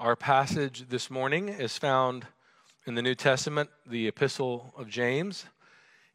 [0.00, 2.26] Our passage this morning is found
[2.86, 5.44] in the New Testament, the Epistle of James.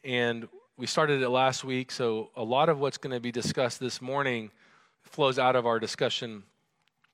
[0.03, 3.79] And we started it last week, so a lot of what's going to be discussed
[3.79, 4.49] this morning
[5.03, 6.41] flows out of our discussion,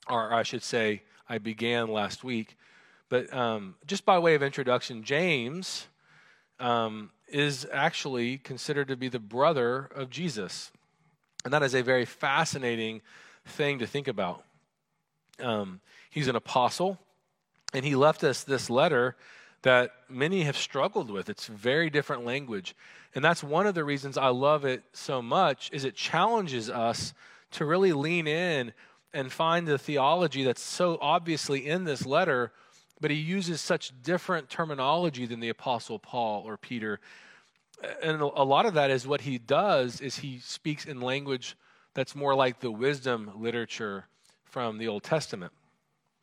[0.10, 2.56] or I should say, I began last week.
[3.10, 5.88] But um, just by way of introduction, James
[6.58, 10.72] um, is actually considered to be the brother of Jesus.
[11.44, 13.02] And that is a very fascinating
[13.46, 14.46] thing to think about.
[15.42, 17.00] Um, he's an apostle,
[17.74, 19.16] and he left us this letter
[19.64, 21.30] that many have struggled with.
[21.30, 22.76] It's very different language.
[23.14, 27.14] And that's one of the reasons I love it so much is it challenges us
[27.52, 28.74] to really lean in
[29.14, 32.52] and find the theology that's so obviously in this letter,
[33.00, 37.00] but he uses such different terminology than the apostle Paul or Peter.
[38.02, 41.58] And a lot of that is what he does is he speaks in language
[41.94, 44.06] that's more like the wisdom literature
[44.52, 45.52] from the Old Testament.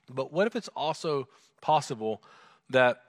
[0.09, 1.29] But what if it's also
[1.61, 2.23] possible
[2.71, 3.03] that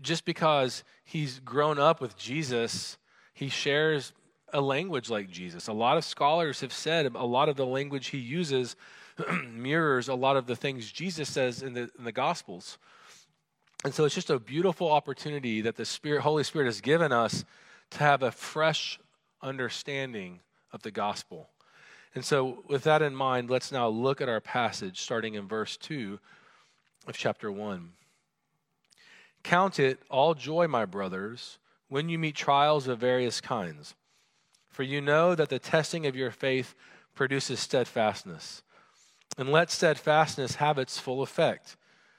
[0.00, 2.96] just because he's grown up with Jesus,
[3.34, 4.12] he shares
[4.52, 5.68] a language like Jesus?
[5.68, 8.76] A lot of scholars have said a lot of the language he uses
[9.52, 12.78] mirrors a lot of the things Jesus says in the, in the Gospels.
[13.84, 17.44] And so it's just a beautiful opportunity that the Spirit, Holy Spirit has given us
[17.90, 18.98] to have a fresh
[19.42, 20.40] understanding
[20.72, 21.48] of the gospel.
[22.14, 25.76] And so, with that in mind, let's now look at our passage starting in verse
[25.76, 26.18] 2
[27.06, 27.92] of chapter 1.
[29.42, 33.94] Count it all joy, my brothers, when you meet trials of various kinds,
[34.68, 36.74] for you know that the testing of your faith
[37.14, 38.62] produces steadfastness.
[39.38, 41.76] And let steadfastness have its full effect,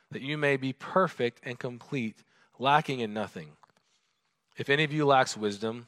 [0.09, 2.23] that you may be perfect and complete,
[2.57, 3.51] lacking in nothing.
[4.57, 5.87] If any of you lacks wisdom,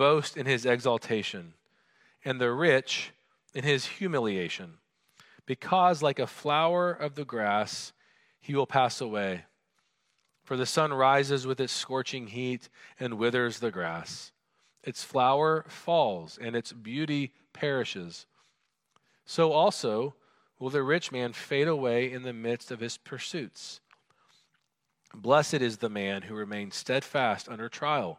[0.00, 1.52] boast in his exaltation,
[2.24, 3.12] and the rich
[3.52, 4.78] in his humiliation,
[5.44, 7.92] because like a flower of the grass,
[8.40, 9.44] he will pass away.
[10.42, 14.32] For the sun rises with its scorching heat and withers the grass.
[14.82, 18.24] Its flower falls, and its beauty perishes.
[19.26, 20.14] So also
[20.58, 23.80] will the rich man fade away in the midst of his pursuits.
[25.14, 28.18] Blessed is the man who remains steadfast under trial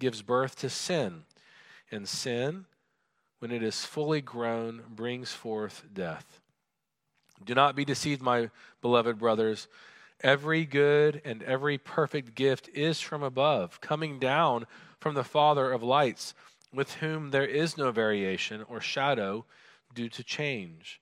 [0.00, 1.22] gives birth to sin,
[1.92, 2.64] and sin,
[3.38, 6.40] when it is fully grown, brings forth death.
[7.44, 8.50] Do not be deceived, my
[8.82, 9.68] beloved brothers.
[10.22, 14.66] Every good and every perfect gift is from above, coming down
[14.98, 16.34] from the Father of lights,
[16.74, 19.46] with whom there is no variation or shadow
[19.94, 21.00] due to change.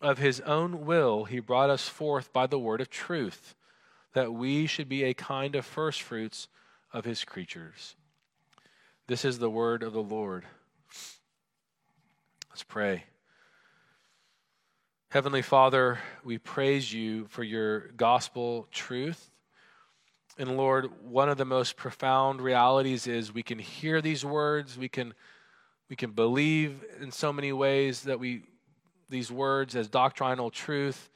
[0.00, 3.54] Of his own will, he brought us forth by the word of truth,
[4.14, 6.48] that we should be a kind of firstfruits
[6.94, 7.96] of his creatures.
[9.08, 10.44] This is the word of the Lord.
[12.48, 13.04] Let's pray.
[15.10, 19.30] Heavenly Father, we praise you for your gospel truth.
[20.38, 24.88] And Lord, one of the most profound realities is we can hear these words, we
[24.88, 25.14] can
[25.90, 28.42] we can believe in so many ways that we
[29.10, 31.10] these words as doctrinal truth.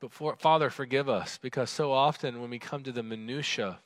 [0.00, 3.78] But for, Father, forgive us because so often when we come to the minutia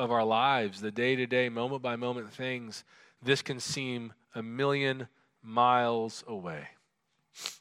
[0.00, 2.84] of our lives, the day to day, moment by moment things,
[3.22, 5.08] this can seem a million
[5.42, 6.68] miles away.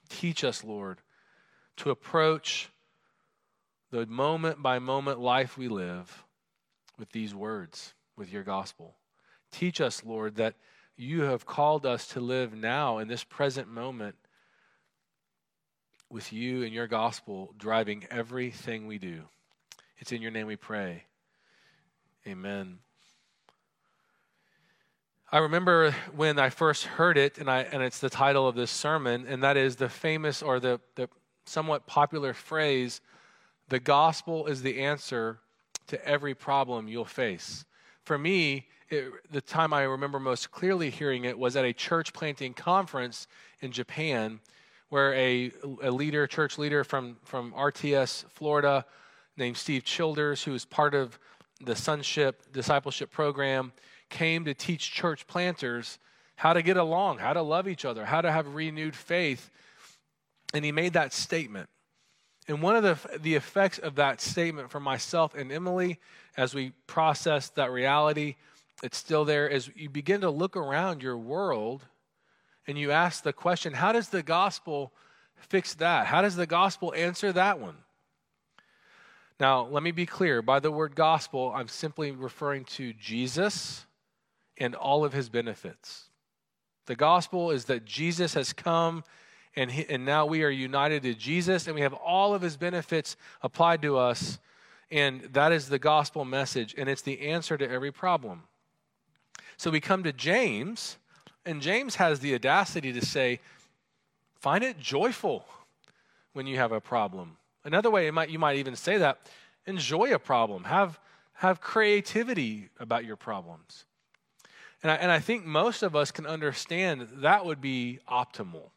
[0.08, 1.00] Teach us, Lord,
[1.76, 2.70] to approach
[3.92, 6.24] the moment by moment life we live
[6.98, 8.96] with these words, with your gospel.
[9.52, 10.56] Teach us, Lord, that
[10.96, 14.16] you have called us to live now in this present moment
[16.10, 19.24] with you and your gospel driving everything we do.
[19.98, 21.04] It's in your name we pray.
[22.28, 22.80] Amen.
[25.32, 28.72] I remember when I first heard it, and, I, and it's the title of this
[28.72, 31.08] sermon, and that is the famous or the, the
[31.46, 33.02] somewhat popular phrase
[33.70, 35.40] the gospel is the answer
[35.88, 37.66] to every problem you'll face.
[38.04, 42.12] For me, it, the time I remember most clearly hearing it was at a church
[42.12, 43.28] planting conference
[43.62, 44.40] in Japan,
[44.90, 45.52] where a,
[45.84, 48.86] a leader, church leader from, from RTS, Florida,
[49.38, 51.20] named Steve Childers, who was part of
[51.62, 53.74] the Sonship Discipleship Program,
[54.10, 56.00] came to teach church planters
[56.36, 59.52] how to get along, how to love each other, how to have renewed faith.
[60.54, 61.70] And he made that statement.
[62.48, 66.00] And one of the, the effects of that statement for myself and Emily,
[66.36, 68.36] as we process that reality,
[68.82, 71.86] it's still there, is you begin to look around your world
[72.66, 74.94] and you ask the question how does the gospel
[75.36, 76.08] fix that?
[76.08, 77.76] How does the gospel answer that one?
[79.40, 80.42] Now, let me be clear.
[80.42, 83.86] By the word gospel, I'm simply referring to Jesus
[84.58, 86.10] and all of his benefits.
[86.88, 89.04] The gospel is that Jesus has come
[89.56, 92.58] and, he, and now we are united to Jesus and we have all of his
[92.58, 94.40] benefits applied to us.
[94.92, 98.44] And that is the gospel message, and it's the answer to every problem.
[99.56, 100.98] So we come to James,
[101.46, 103.40] and James has the audacity to say,
[104.40, 105.46] find it joyful
[106.34, 107.38] when you have a problem.
[107.64, 109.20] Another way might, you might even say that
[109.66, 111.00] enjoy a problem, have,
[111.34, 113.86] have creativity about your problems.
[114.82, 118.72] And I, and I think most of us can understand that would be optimal.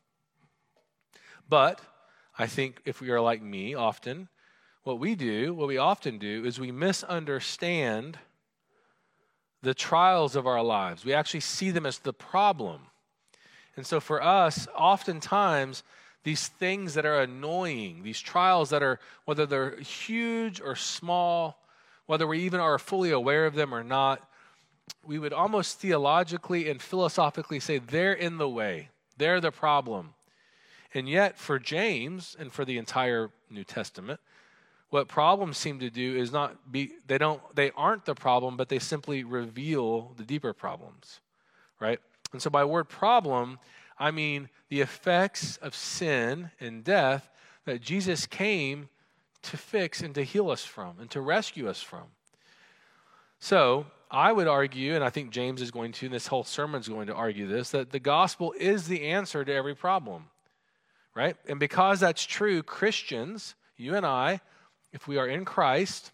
[1.49, 1.81] But
[2.39, 4.29] I think if we are like me often,
[4.83, 8.19] what we do, what we often do, is we misunderstand
[9.63, 11.05] the trials of our lives.
[11.05, 12.81] We actually see them as the problem.
[13.77, 15.85] And so for us, oftentimes,
[16.25, 21.59] these things that are annoying, these trials that are, whether they're huge or small,
[22.07, 24.29] whether we even are fully aware of them or not,
[25.05, 30.15] we would almost theologically and philosophically say they're in the way, they're the problem.
[30.95, 34.21] And yet, for James and for the entire New Testament,
[34.91, 38.69] what problems seem to do is not be they don't they aren't the problem, but
[38.69, 41.21] they simply reveal the deeper problems.
[41.81, 41.99] Right?
[42.33, 43.59] And so by word problem,
[43.99, 47.31] I mean the effects of sin and death
[47.65, 48.89] that Jesus came
[49.43, 52.05] to fix and to heal us from and to rescue us from.
[53.39, 56.81] So, I would argue, and I think James is going to, and this whole sermon
[56.83, 60.27] is going to argue this, that the gospel is the answer to every problem,
[61.15, 61.35] right?
[61.49, 64.43] And because that's true, Christians, you and I,
[64.93, 66.13] if we are in Christ,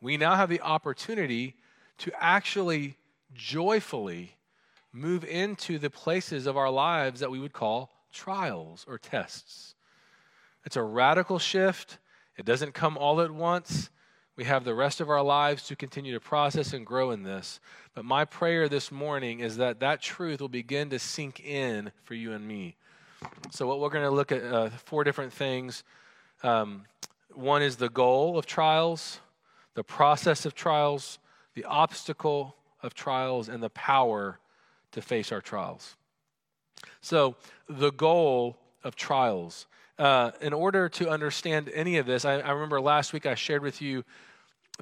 [0.00, 1.54] we now have the opportunity
[1.98, 2.96] to actually
[3.34, 4.36] joyfully
[4.92, 9.74] move into the places of our lives that we would call trials or tests.
[10.64, 11.98] It's a radical shift.
[12.36, 13.90] It doesn't come all at once.
[14.36, 17.60] We have the rest of our lives to continue to process and grow in this.
[17.94, 22.14] But my prayer this morning is that that truth will begin to sink in for
[22.14, 22.76] you and me.
[23.50, 25.84] So, what we're going to look at uh, four different things.
[26.42, 26.84] Um,
[27.34, 29.20] one is the goal of trials,
[29.74, 31.18] the process of trials,
[31.54, 34.38] the obstacle of trials, and the power
[34.92, 35.96] to face our trials.
[37.00, 37.36] So,
[37.68, 39.66] the goal of trials.
[39.98, 43.62] Uh, in order to understand any of this, I, I, remember last week I shared
[43.62, 44.02] with you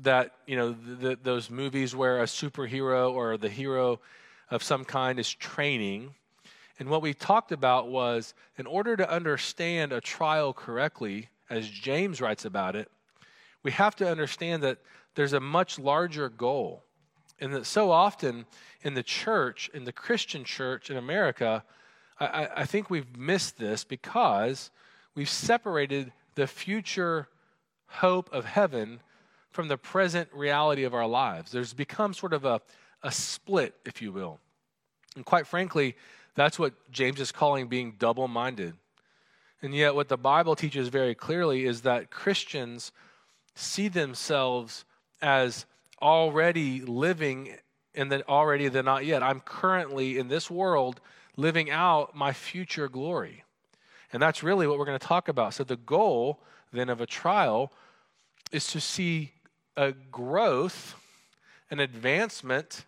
[0.03, 0.77] that you know
[1.23, 4.01] those movies where a superhero or the hero
[4.51, 6.15] of some kind is training
[6.79, 12.21] and what we talked about was in order to understand a trial correctly as james
[12.21, 12.91] writes about it
[13.63, 14.79] we have to understand that
[15.15, 16.85] there's a much larger goal
[17.41, 18.47] and that so often
[18.83, 21.65] in the church in the christian church in america
[22.21, 24.71] I, I think we've missed this because
[25.15, 27.29] we've separated the future
[27.87, 29.01] hope of heaven
[29.51, 31.51] from the present reality of our lives.
[31.51, 32.61] There's become sort of a,
[33.03, 34.39] a split, if you will.
[35.17, 35.97] And quite frankly,
[36.35, 38.75] that's what James is calling being double minded.
[39.63, 42.93] And yet, what the Bible teaches very clearly is that Christians
[43.57, 44.85] see themselves
[45.21, 45.67] as
[46.01, 47.55] already living
[47.95, 49.23] in the already the not yet.
[49.23, 51.01] I'm currently in this world
[51.37, 53.45] living out my future glory.
[54.13, 55.55] And that's really what we're going to talk about.
[55.55, 56.41] So, the goal
[56.73, 57.73] then of a trial
[58.53, 59.33] is to see
[59.77, 60.95] a growth,
[61.71, 62.85] an advancement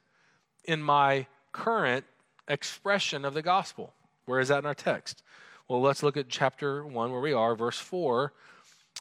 [0.64, 2.05] in my current
[2.49, 3.95] expression of the gospel.
[4.25, 5.23] Where is that in our text?
[5.69, 8.33] Well, let's look at chapter 1 where we are, verse 4.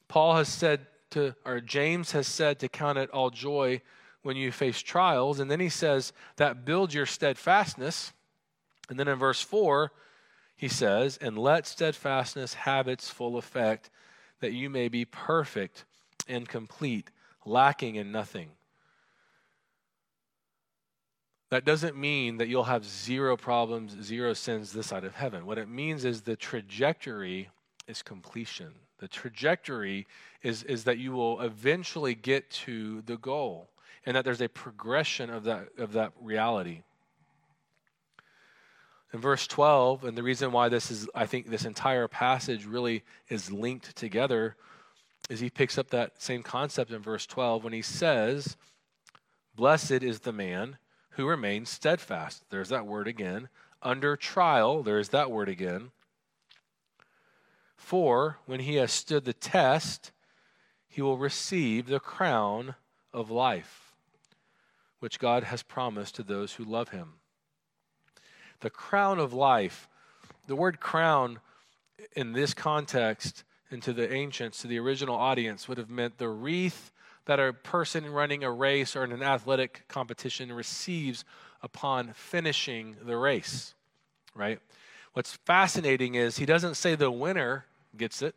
[0.08, 3.82] Paul has said to, or James has said to count it all joy
[4.22, 5.40] when you face trials.
[5.40, 8.14] And then he says that builds your steadfastness.
[8.90, 9.92] And then in verse 4,
[10.56, 13.90] he says, and let steadfastness have its full effect,
[14.42, 15.86] that you may be perfect
[16.28, 17.12] and complete,
[17.46, 18.50] lacking in nothing.
[21.50, 25.46] That doesn't mean that you'll have zero problems, zero sins this side of heaven.
[25.46, 27.50] What it means is the trajectory
[27.88, 28.74] is completion.
[29.00, 30.06] The trajectory
[30.44, 33.70] is, is that you will eventually get to the goal
[34.06, 36.84] and that there's a progression of that, of that reality.
[39.14, 43.04] In verse 12, and the reason why this is, I think, this entire passage really
[43.28, 44.56] is linked together
[45.30, 48.58] is he picks up that same concept in verse 12 when he says,
[49.56, 50.78] Blessed is the man
[51.12, 52.44] who remains steadfast.
[52.50, 53.50] There's that word again.
[53.82, 55.92] Under trial, there's that word again.
[57.76, 60.12] For when he has stood the test,
[60.88, 62.76] he will receive the crown
[63.14, 63.89] of life,
[65.00, 67.14] which God has promised to those who love him.
[68.62, 69.88] The crown of life,
[70.48, 71.40] the word crown
[72.16, 76.30] in this context and to the ancients, to the original audience, would have meant the
[76.30, 76.92] wreath
[77.26, 81.24] that a person running a race or in an athletic competition receives
[81.62, 83.76] upon finishing the race,
[84.34, 84.60] right?
[85.14, 87.66] What's fascinating is he doesn't say the winner
[87.96, 88.36] gets it.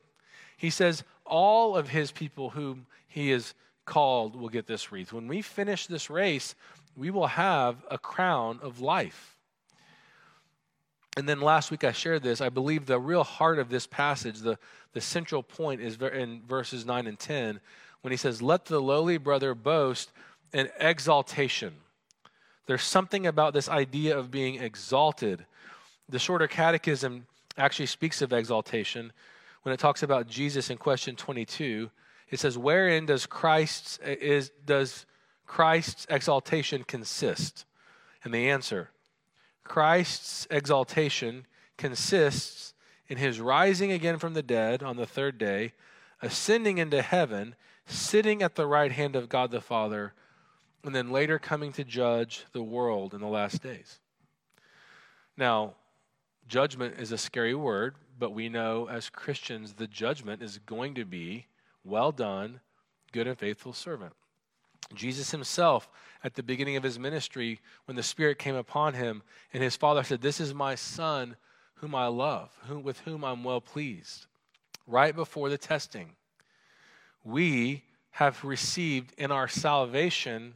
[0.56, 3.54] He says all of his people whom he has
[3.84, 5.12] called will get this wreath.
[5.12, 6.54] When we finish this race,
[6.96, 9.36] we will have a crown of life.
[11.16, 12.40] And then last week I shared this.
[12.40, 14.58] I believe the real heart of this passage, the,
[14.92, 17.60] the central point, is in verses 9 and 10
[18.00, 20.10] when he says, Let the lowly brother boast
[20.52, 21.74] in exaltation.
[22.66, 25.44] There's something about this idea of being exalted.
[26.08, 27.26] The shorter catechism
[27.58, 29.12] actually speaks of exaltation
[29.62, 31.90] when it talks about Jesus in question 22.
[32.32, 35.06] It says, Wherein does Christ's, is, does
[35.46, 37.66] Christ's exaltation consist?
[38.24, 38.90] And the answer
[39.62, 41.46] Christ's exaltation
[41.76, 42.74] consists
[43.06, 45.74] in his rising again from the dead on the third day,
[46.22, 47.54] ascending into heaven,
[47.86, 50.14] sitting at the right hand of God the Father,
[50.84, 53.98] and then later coming to judge the world in the last days.
[55.36, 55.74] Now,
[56.48, 61.04] judgment is a scary word, but we know as Christians the judgment is going to
[61.04, 61.46] be
[61.84, 62.60] well done,
[63.12, 64.12] good and faithful servant.
[64.94, 65.88] Jesus himself,
[66.24, 69.22] at the beginning of his ministry, when the Spirit came upon him,
[69.52, 71.36] and his Father said, This is my Son
[71.74, 74.26] whom I love, whom, with whom I'm well pleased.
[74.86, 76.10] Right before the testing,
[77.24, 80.54] we have received in our salvation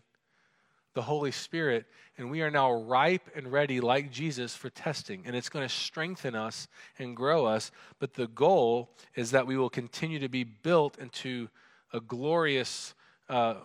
[0.96, 1.84] the Holy Spirit,
[2.16, 5.22] and we are now ripe and ready, like Jesus, for testing.
[5.26, 7.70] And it's going to strengthen us and grow us.
[7.98, 11.50] But the goal is that we will continue to be built into
[11.92, 12.94] a glorious
[13.28, 13.56] uh,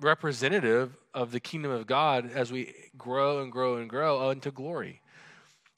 [0.00, 5.02] representative of the kingdom of God as we grow and grow and grow into glory.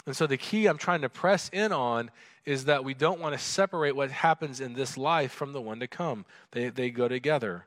[0.04, 2.10] And so the key I'm trying to press in on
[2.44, 5.80] is that we don't want to separate what happens in this life from the one
[5.80, 6.26] to come.
[6.50, 7.64] They, they go together.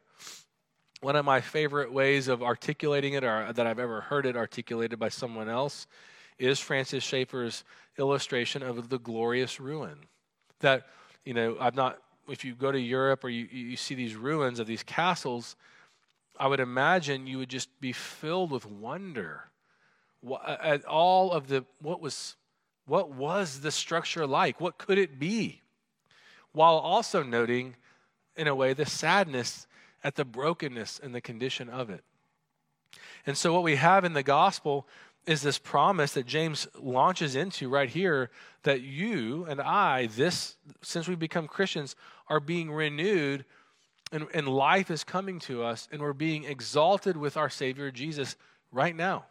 [1.02, 5.00] One of my favorite ways of articulating it, or that I've ever heard it articulated
[5.00, 5.88] by someone else,
[6.38, 7.64] is Francis Schaeffer's
[7.98, 9.98] illustration of the glorious ruin.
[10.60, 10.88] That,
[11.26, 11.98] you know, I've not,
[12.30, 15.56] if you go to Europe or you, you see these ruins of these castles,
[16.40, 19.46] I would imagine you would just be filled with wonder
[20.46, 22.36] at all of the what was
[22.86, 24.62] what was the structure like?
[24.62, 25.62] What could it be?
[26.52, 27.76] While also noting,
[28.36, 29.66] in a way, the sadness
[30.04, 32.04] at the brokenness and the condition of it.
[33.26, 34.88] And so, what we have in the gospel
[35.28, 38.32] is this promise that James launches into right here
[38.64, 41.96] that you and I, this, since we become Christians,
[42.28, 43.46] are being renewed
[44.12, 48.36] and, and life is coming to us, and we're being exalted with our Savior Jesus
[48.72, 49.26] right now.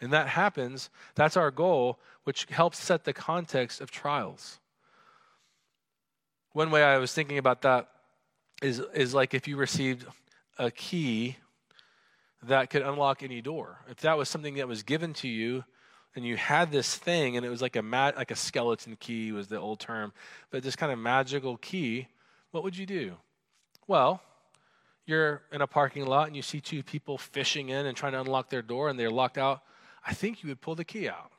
[0.00, 4.60] And that happens, that's our goal, which helps set the context of trials.
[6.52, 7.88] One way I was thinking about that
[8.64, 10.06] is, is like if you received
[10.58, 11.36] a key
[12.44, 13.78] that could unlock any door.
[13.90, 15.64] If that was something that was given to you,
[16.16, 19.32] and you had this thing, and it was like a ma- like a skeleton key
[19.32, 20.12] was the old term,
[20.50, 22.08] but this kind of magical key,
[22.52, 23.16] what would you do?
[23.86, 24.22] Well,
[25.06, 28.20] you're in a parking lot and you see two people fishing in and trying to
[28.20, 29.62] unlock their door and they're locked out.
[30.06, 31.32] I think you would pull the key out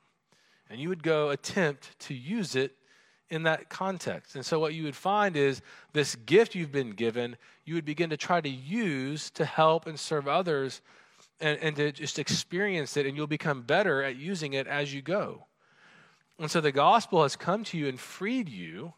[0.69, 2.75] and you would go attempt to use it
[3.29, 4.35] in that context.
[4.35, 5.61] And so, what you would find is
[5.93, 9.99] this gift you've been given, you would begin to try to use to help and
[9.99, 10.81] serve others
[11.39, 15.01] and, and to just experience it, and you'll become better at using it as you
[15.01, 15.45] go.
[16.39, 18.93] And so, the gospel has come to you and freed you,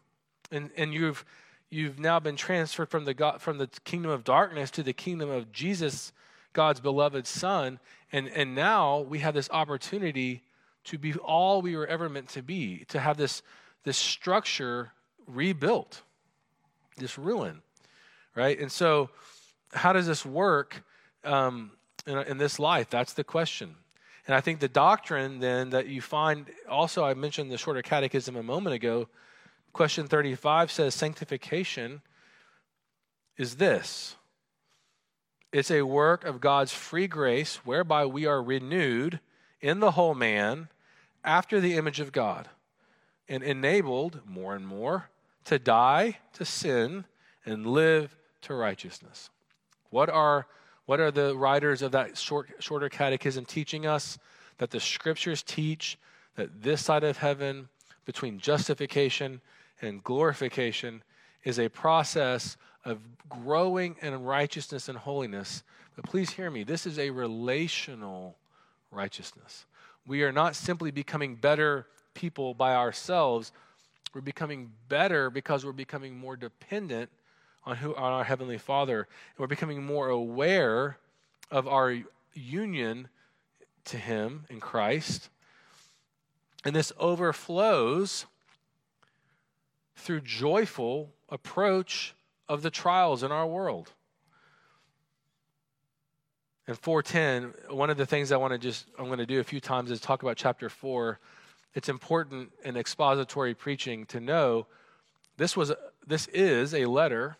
[0.50, 1.24] and, and you've
[1.70, 5.30] you've now been transferred from the, God, from the kingdom of darkness to the kingdom
[5.30, 6.12] of Jesus,
[6.52, 7.78] God's beloved Son.
[8.12, 10.42] And, and now we have this opportunity
[10.84, 13.42] to be all we were ever meant to be, to have this,
[13.84, 14.92] this structure
[15.26, 16.02] rebuilt,
[16.96, 17.62] this ruin,
[18.34, 18.58] right?
[18.58, 19.10] And so,
[19.72, 20.82] how does this work
[21.24, 21.72] um,
[22.06, 22.90] in, in this life?
[22.90, 23.74] That's the question.
[24.26, 28.36] And I think the doctrine then that you find also, I mentioned the shorter catechism
[28.36, 29.08] a moment ago,
[29.72, 32.02] Question 35 says sanctification
[33.36, 34.16] is this
[35.52, 39.20] it's a work of God's free grace whereby we are renewed
[39.60, 40.68] in the whole man
[41.24, 42.48] after the image of God
[43.28, 45.10] and enabled more and more
[45.44, 47.04] to die to sin
[47.44, 49.30] and live to righteousness.
[49.90, 50.46] What are,
[50.86, 54.18] what are the writers of that short, shorter catechism teaching us?
[54.58, 55.98] That the scriptures teach
[56.36, 57.68] that this side of heaven,
[58.04, 59.40] between justification
[59.80, 61.02] and glorification,
[61.44, 65.62] is a process of growing in righteousness and holiness.
[65.94, 68.36] But please hear me, this is a relational
[68.90, 69.66] righteousness.
[70.06, 71.86] We are not simply becoming better
[72.18, 73.52] people by ourselves.
[74.12, 77.10] We're becoming better because we're becoming more dependent
[77.64, 80.98] on who on our heavenly Father, and we're becoming more aware
[81.50, 81.96] of our
[82.34, 83.08] union
[83.84, 85.28] to Him in Christ.
[86.64, 88.26] And this overflows
[89.94, 92.14] through joyful approach
[92.48, 93.92] of the trials in our world.
[96.66, 99.44] In 410, one of the things I want to just I'm going to do a
[99.44, 101.20] few times is talk about chapter 4.
[101.74, 104.66] It's important in expository preaching to know
[105.36, 105.72] this was
[106.06, 107.36] this is a letter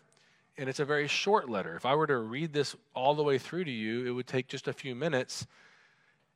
[0.57, 1.75] and it's a very short letter.
[1.75, 4.47] If I were to read this all the way through to you, it would take
[4.47, 5.47] just a few minutes.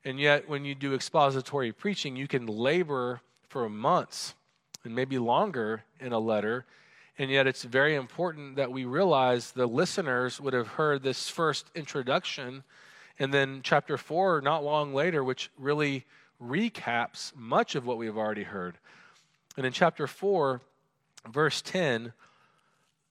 [0.06, 4.34] And yet when you do expository preaching, you can labor for months
[4.84, 6.66] and maybe longer in a letter
[7.18, 11.70] and yet, it's very important that we realize the listeners would have heard this first
[11.76, 12.64] introduction,
[13.20, 16.06] and then chapter four, not long later, which really
[16.44, 18.78] recaps much of what we have already heard.
[19.58, 20.62] And in chapter four,
[21.28, 22.14] verse 10,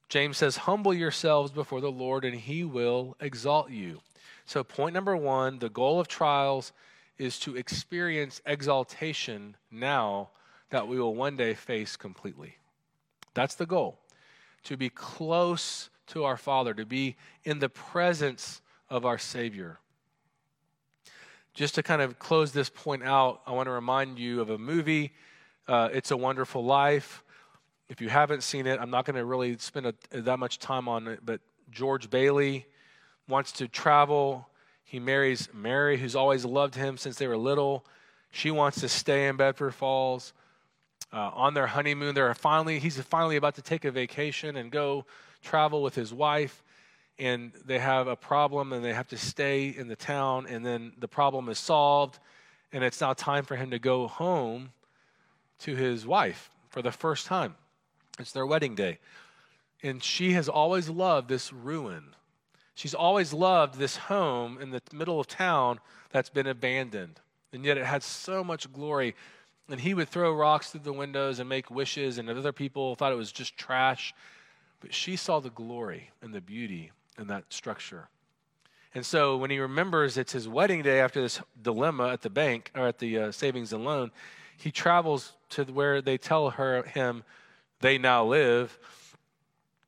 [0.08, 4.00] James says, Humble yourselves before the Lord, and he will exalt you.
[4.44, 6.72] So, point number one the goal of trials
[7.16, 10.30] is to experience exaltation now
[10.70, 12.56] that we will one day face completely.
[13.34, 13.98] That's the goal
[14.64, 19.78] to be close to our Father, to be in the presence of our Savior.
[21.54, 24.56] Just to kind of close this point out, I want to remind you of a
[24.56, 25.12] movie,
[25.68, 27.22] uh, It's a Wonderful Life.
[27.90, 30.88] If you haven't seen it, I'm not going to really spend a, that much time
[30.88, 32.64] on it, but George Bailey
[33.28, 34.48] wants to travel.
[34.82, 37.84] He marries Mary, who's always loved him since they were little.
[38.30, 40.32] She wants to stay in Bedford Falls
[41.12, 42.14] uh, on their honeymoon.
[42.14, 45.04] They're finally, he's finally about to take a vacation and go
[45.42, 46.62] travel with his wife.
[47.18, 50.46] And they have a problem and they have to stay in the town.
[50.48, 52.18] And then the problem is solved.
[52.72, 54.70] And it's now time for him to go home
[55.60, 57.54] to his wife for the first time.
[58.18, 58.98] It's their wedding day.
[59.82, 62.14] And she has always loved this ruin.
[62.74, 67.20] She's always loved this home in the middle of town that's been abandoned.
[67.52, 69.14] And yet it had so much glory
[69.68, 73.12] and he would throw rocks through the windows and make wishes, and other people thought
[73.12, 74.12] it was just trash.
[74.80, 78.08] But she saw the glory and the beauty in that structure.
[78.94, 82.70] And so when he remembers it's his wedding day after this dilemma at the bank
[82.74, 84.10] or at the uh, savings and loan,
[84.56, 87.24] he travels to where they tell her him
[87.80, 88.78] they now live.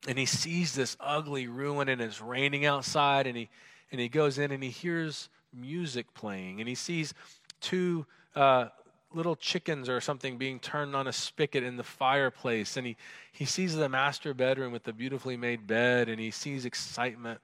[0.08, 3.48] And he sees this ugly ruin and it's raining outside and he
[3.92, 7.14] and he goes in and he hears music playing and he sees
[7.60, 8.66] two uh,
[9.14, 12.76] little chickens or something being turned on a spigot in the fireplace.
[12.76, 12.96] And he,
[13.32, 17.40] he sees the master bedroom with the beautifully made bed and he sees excitement.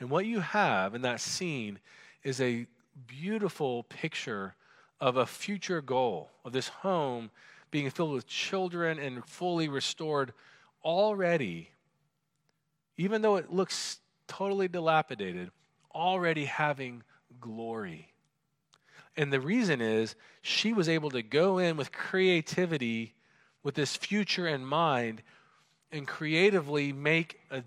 [0.00, 1.78] And what you have in that scene
[2.22, 2.66] is a
[3.06, 4.54] beautiful picture
[5.00, 7.30] of a future goal of this home
[7.70, 10.32] being filled with children and fully restored
[10.84, 11.70] already,
[12.96, 15.50] even though it looks totally dilapidated,
[15.94, 17.02] already having
[17.40, 18.08] glory.
[19.18, 23.14] And the reason is she was able to go in with creativity,
[23.64, 25.22] with this future in mind,
[25.90, 27.64] and creatively make a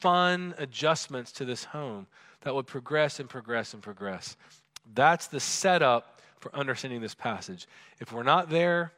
[0.00, 2.08] fun adjustments to this home
[2.40, 4.36] that would progress and progress and progress.
[4.92, 7.68] That's the setup for understanding this passage.
[8.00, 8.92] If we're not there,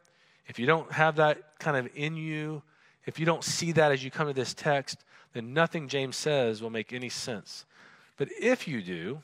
[0.46, 2.62] if you don't have that kind of in you,
[3.04, 6.62] if you don't see that as you come to this text, then nothing James says
[6.62, 7.66] will make any sense.
[8.16, 9.22] But if you do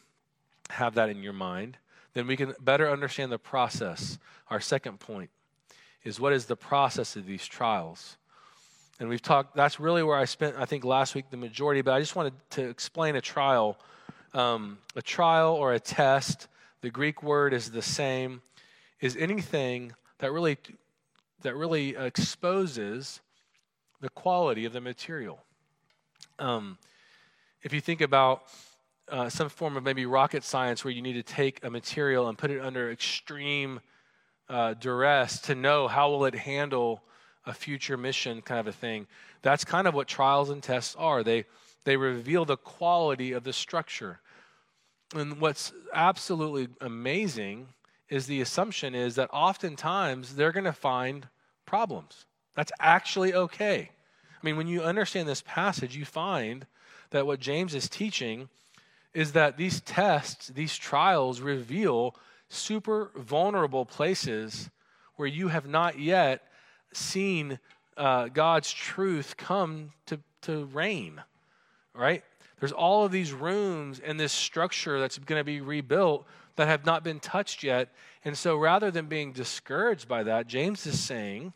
[0.69, 1.79] have that in your mind,
[2.17, 4.19] then we can better understand the process.
[4.49, 5.29] Our second point
[6.03, 8.17] is what is the process of these trials?
[8.99, 11.93] And we've talked, that's really where I spent, I think, last week the majority, but
[11.93, 13.79] I just wanted to explain a trial.
[14.33, 16.49] Um, a trial or a test,
[16.81, 18.41] the Greek word is the same,
[18.99, 20.57] is anything that really,
[21.43, 23.21] that really exposes
[24.01, 25.39] the quality of the material.
[26.39, 26.79] Um,
[27.63, 28.45] if you think about
[29.09, 32.37] uh, some form of maybe rocket science where you need to take a material and
[32.37, 33.81] put it under extreme
[34.49, 37.03] uh, duress to know how will it handle
[37.47, 39.07] a future mission kind of a thing.
[39.43, 41.23] That's kind of what trials and tests are.
[41.23, 41.45] They,
[41.85, 44.21] they reveal the quality of the structure.
[45.15, 47.69] And what's absolutely amazing
[48.09, 51.29] is the assumption is that oftentimes they're going to find
[51.65, 52.27] problems.
[52.55, 53.91] That's actually okay.
[54.33, 56.67] I mean, when you understand this passage, you find
[57.11, 58.49] that what James is teaching
[59.17, 62.15] is that these tests, these trials reveal
[62.51, 64.69] super vulnerable places
[65.15, 66.43] where you have not yet
[66.93, 67.59] seen
[67.97, 71.23] uh, God's truth come to, to reign,
[71.95, 72.23] right?
[72.61, 76.27] There's all of these rooms and this structure that's going to be rebuilt
[76.57, 77.89] that have not been touched yet.
[78.23, 81.55] And so rather than being discouraged by that, James is saying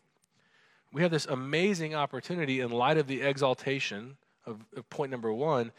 [0.91, 5.71] we have this amazing opportunity in light of the exaltation of, of point number one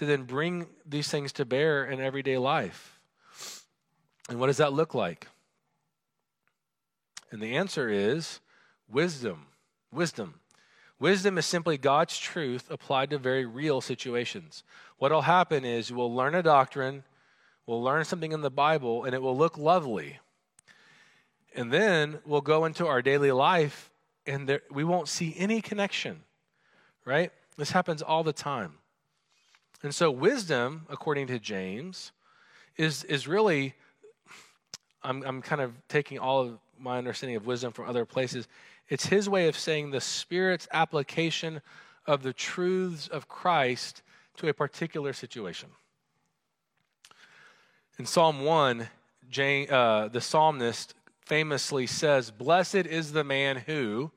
[0.00, 2.98] to then bring these things to bear in everyday life.
[4.30, 5.26] And what does that look like?
[7.30, 8.40] And the answer is
[8.88, 9.48] wisdom.
[9.92, 10.40] Wisdom.
[10.98, 14.64] Wisdom is simply God's truth applied to very real situations.
[14.96, 17.04] What will happen is we'll learn a doctrine,
[17.66, 20.18] we'll learn something in the Bible, and it will look lovely.
[21.54, 23.90] And then we'll go into our daily life
[24.26, 26.22] and there, we won't see any connection,
[27.04, 27.32] right?
[27.58, 28.79] This happens all the time.
[29.82, 32.12] And so, wisdom, according to James,
[32.76, 33.74] is, is really,
[35.02, 38.46] I'm, I'm kind of taking all of my understanding of wisdom from other places.
[38.88, 41.62] It's his way of saying the Spirit's application
[42.06, 44.02] of the truths of Christ
[44.36, 45.70] to a particular situation.
[47.98, 48.88] In Psalm 1,
[49.30, 54.10] Jane, uh, the psalmist famously says, Blessed is the man who,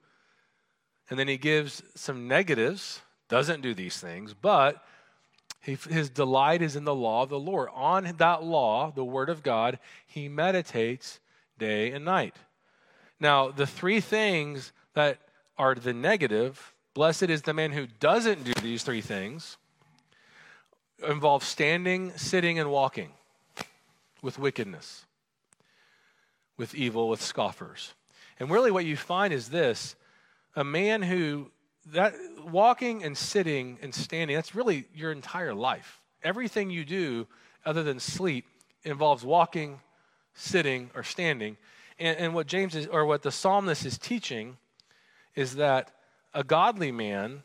[1.10, 4.84] and then he gives some negatives, doesn't do these things, but
[5.64, 7.70] his delight is in the law of the Lord.
[7.74, 11.22] On that law, the word of God, he meditates
[11.58, 12.36] day and night.
[13.20, 15.20] Now, the three things that
[15.58, 19.58] are the negative, blessed is the man who doesn't do these three things,
[21.08, 23.12] involve standing, sitting, and walking
[24.22, 25.06] with wickedness,
[26.58, 27.94] with evil, with scoffers.
[28.38, 29.96] And really, what you find is this
[30.58, 31.52] a man who
[31.92, 32.14] that
[32.46, 36.02] walking and sitting and standing that's really your entire life.
[36.24, 37.28] Everything you do
[37.66, 38.46] other than sleep
[38.84, 39.80] involves walking
[40.34, 41.58] sitting or standing.
[42.00, 44.58] And, and what james is or what the psalmist is teaching
[45.36, 45.92] is that
[46.34, 47.44] a godly man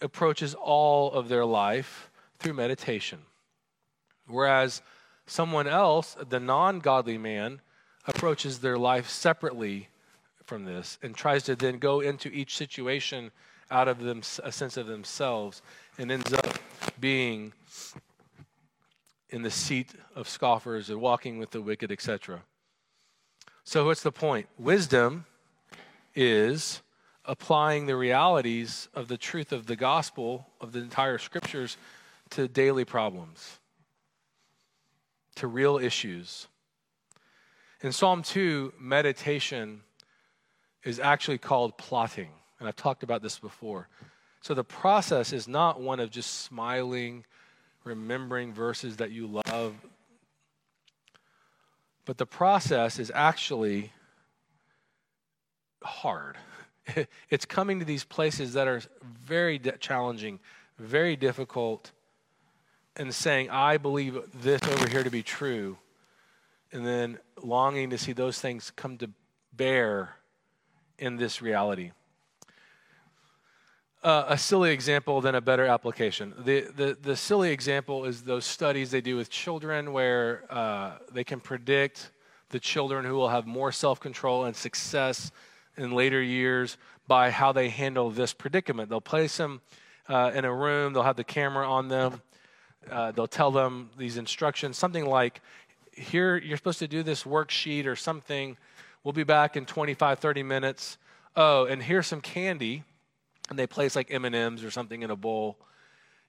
[0.00, 3.18] approaches all of their life through meditation
[4.26, 4.80] whereas
[5.26, 7.60] someone else the non-godly man
[8.06, 9.88] approaches their life separately
[10.50, 13.30] from this and tries to then go into each situation
[13.70, 15.62] out of them, a sense of themselves
[15.96, 16.58] and ends up
[16.98, 17.52] being
[19.28, 22.42] in the seat of scoffers and walking with the wicked, etc.
[23.62, 24.48] So, what's the point?
[24.58, 25.24] Wisdom
[26.16, 26.82] is
[27.24, 31.76] applying the realities of the truth of the gospel, of the entire scriptures,
[32.30, 33.60] to daily problems,
[35.36, 36.48] to real issues.
[37.82, 39.82] In Psalm 2, meditation
[40.84, 42.30] is actually called plotting.
[42.58, 43.88] And I've talked about this before.
[44.42, 47.24] So the process is not one of just smiling,
[47.84, 49.74] remembering verses that you love,
[52.04, 53.92] but the process is actually
[55.82, 56.36] hard.
[57.30, 60.40] it's coming to these places that are very de- challenging,
[60.78, 61.92] very difficult,
[62.96, 65.78] and saying, I believe this over here to be true,
[66.72, 69.10] and then longing to see those things come to
[69.52, 70.16] bear
[71.00, 71.90] in this reality.
[74.02, 76.32] Uh, a silly example than a better application.
[76.44, 81.24] The, the, the silly example is those studies they do with children where uh, they
[81.24, 82.10] can predict
[82.50, 85.32] the children who will have more self control and success
[85.76, 88.88] in later years by how they handle this predicament.
[88.88, 89.60] They'll place them
[90.08, 92.22] uh, in a room, they'll have the camera on them,
[92.90, 95.40] uh, they'll tell them these instructions, something like,
[95.92, 98.56] Here, you're supposed to do this worksheet or something
[99.02, 100.98] We'll be back in 25, 30 minutes.
[101.34, 102.84] Oh, and here's some candy.
[103.48, 105.58] And they place like M&Ms or something in a bowl.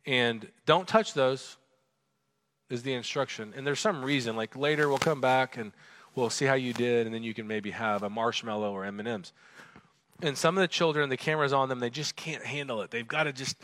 [0.06, 1.58] And don't touch those
[2.70, 3.54] is the instruction.
[3.56, 5.72] And there's some reason, like later we'll come back and
[6.16, 9.34] we'll see how you did, and then you can maybe have a marshmallow or M&Ms.
[10.22, 12.92] And some of the children, the camera's on them, they just can't handle it.
[12.92, 13.58] They've got to just,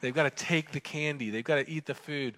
[0.00, 1.30] they've got to take the candy.
[1.30, 2.34] They've got to eat the food.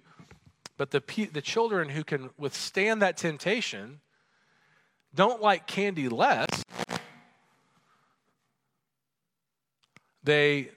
[0.77, 3.99] But the, the children who can withstand that temptation
[5.17, 6.47] don't like candy less.
[10.23, 10.69] They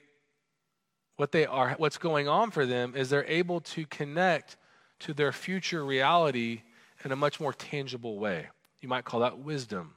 [1.15, 4.57] what they are what's going on for them is they're able to connect
[4.99, 6.63] to their future reality
[7.05, 8.47] in a much more tangible way.
[8.81, 9.95] You might call that wisdom.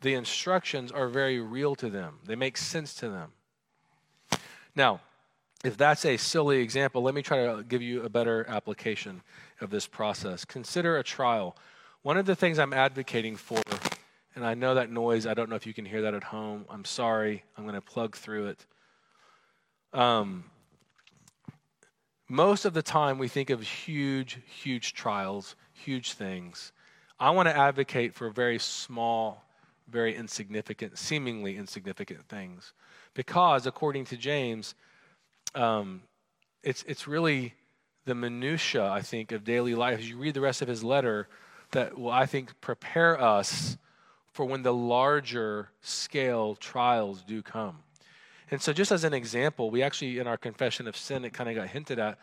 [0.00, 3.32] the instructions are very real to them, they make sense to them.
[4.74, 5.00] Now,
[5.64, 9.22] if that's a silly example, let me try to give you a better application
[9.60, 10.44] of this process.
[10.44, 11.56] Consider a trial.
[12.02, 13.60] One of the things I'm advocating for,
[14.36, 16.64] and I know that noise, I don't know if you can hear that at home.
[16.70, 17.42] I'm sorry.
[17.56, 18.66] I'm going to plug through it.
[19.92, 20.44] Um,
[22.28, 26.72] most of the time, we think of huge, huge trials, huge things.
[27.18, 29.44] I want to advocate for very small,
[29.88, 32.74] very insignificant, seemingly insignificant things.
[33.14, 34.76] Because, according to James,
[35.56, 36.02] um,
[36.62, 37.54] it's, it's really
[38.04, 39.98] the minutia, I think, of daily life.
[39.98, 41.28] As you read the rest of his letter,
[41.72, 43.76] that will, I think, prepare us
[44.32, 47.78] for when the larger scale trials do come.
[48.50, 51.50] And so, just as an example, we actually, in our confession of sin, it kind
[51.50, 52.18] of got hinted at.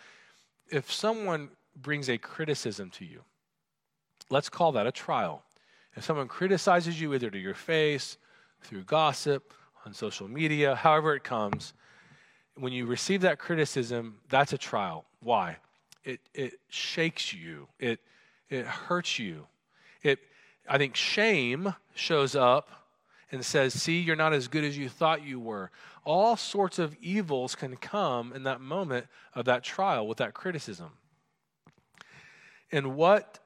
[0.72, 3.22] If someone brings a criticism to you,
[4.30, 5.44] let's call that a trial.
[5.96, 8.18] If someone criticizes you either to your face,
[8.62, 9.54] through gossip,
[9.86, 11.74] on social media, however it comes,
[12.56, 15.06] when you receive that criticism, that's a trial.
[15.22, 15.58] Why?
[16.04, 18.00] It, it shakes you, it,
[18.50, 19.48] it hurts you.
[20.04, 20.20] It,
[20.68, 22.70] I think shame shows up
[23.32, 25.72] and says, See, you're not as good as you thought you were.
[26.04, 30.92] All sorts of evils can come in that moment of that trial with that criticism.
[32.72, 33.40] And what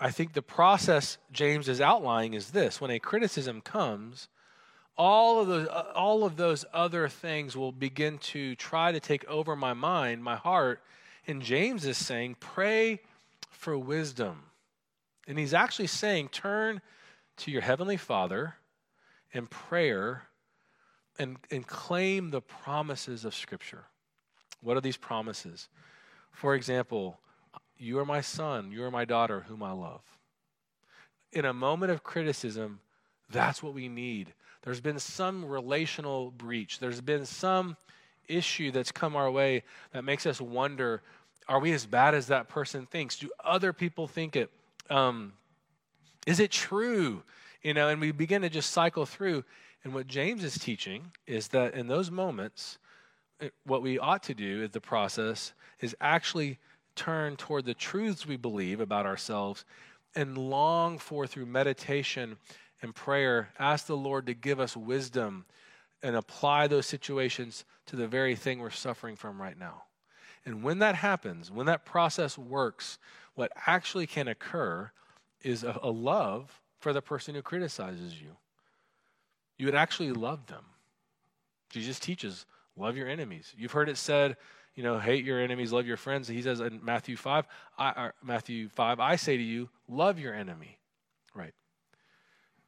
[0.00, 4.28] I think the process James is outlining is this when a criticism comes,
[4.96, 9.54] all of those all of those other things will begin to try to take over
[9.54, 10.82] my mind, my heart.
[11.26, 13.00] And James is saying, pray
[13.50, 14.44] for wisdom.
[15.26, 16.80] And he's actually saying, turn
[17.38, 18.54] to your heavenly Father
[19.32, 20.24] in prayer
[21.18, 23.84] and, and claim the promises of Scripture.
[24.62, 25.68] What are these promises?
[26.32, 27.18] For example,
[27.76, 30.02] you are my son, you are my daughter, whom I love.
[31.32, 32.80] In a moment of criticism,
[33.30, 34.32] that's what we need
[34.62, 36.78] there's been some relational breach.
[36.78, 37.76] There's been some
[38.26, 41.02] issue that's come our way that makes us wonder
[41.48, 43.16] are we as bad as that person thinks?
[43.16, 44.50] Do other people think it?
[44.90, 45.32] Um,
[46.26, 47.22] is it true?
[47.62, 49.44] You know, and we begin to just cycle through.
[49.84, 52.78] And what James is teaching is that in those moments,
[53.64, 56.58] what we ought to do is the process is actually
[56.96, 59.64] turn toward the truths we believe about ourselves
[60.14, 62.36] and long for through meditation
[62.82, 65.44] and prayer, ask the Lord to give us wisdom
[66.02, 69.82] and apply those situations to the very thing we're suffering from right now.
[70.48, 72.98] And when that happens, when that process works,
[73.34, 74.90] what actually can occur
[75.42, 78.30] is a, a love for the person who criticizes you.
[79.58, 80.64] You would actually love them.
[81.68, 82.46] Jesus teaches,
[82.78, 83.52] love your enemies.
[83.58, 84.38] You've heard it said,
[84.74, 86.28] you know, hate your enemies, love your friends.
[86.28, 87.46] He says in Matthew 5,
[87.78, 90.78] I, Matthew 5, I say to you, love your enemy.
[91.34, 91.52] Right.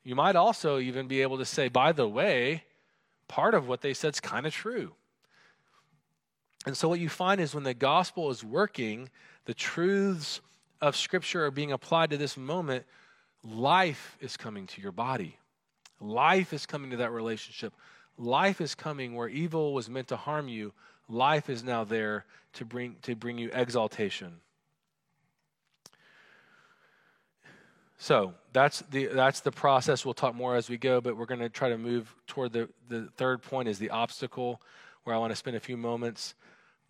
[0.04, 2.64] You might also even be able to say, by the way,
[3.26, 4.92] part of what they said is kind of true.
[6.66, 9.08] And so, what you find is when the gospel is working,
[9.46, 10.40] the truths
[10.80, 12.84] of Scripture are being applied to this moment,
[13.42, 15.36] life is coming to your body.
[16.00, 17.74] Life is coming to that relationship.
[18.16, 20.72] Life is coming where evil was meant to harm you.
[21.08, 24.40] Life is now there to bring, to bring you exaltation.
[28.02, 30.06] So that's the that's the process.
[30.06, 32.70] We'll talk more as we go, but we're going to try to move toward the
[32.88, 34.62] the third point is the obstacle,
[35.04, 36.34] where I want to spend a few moments.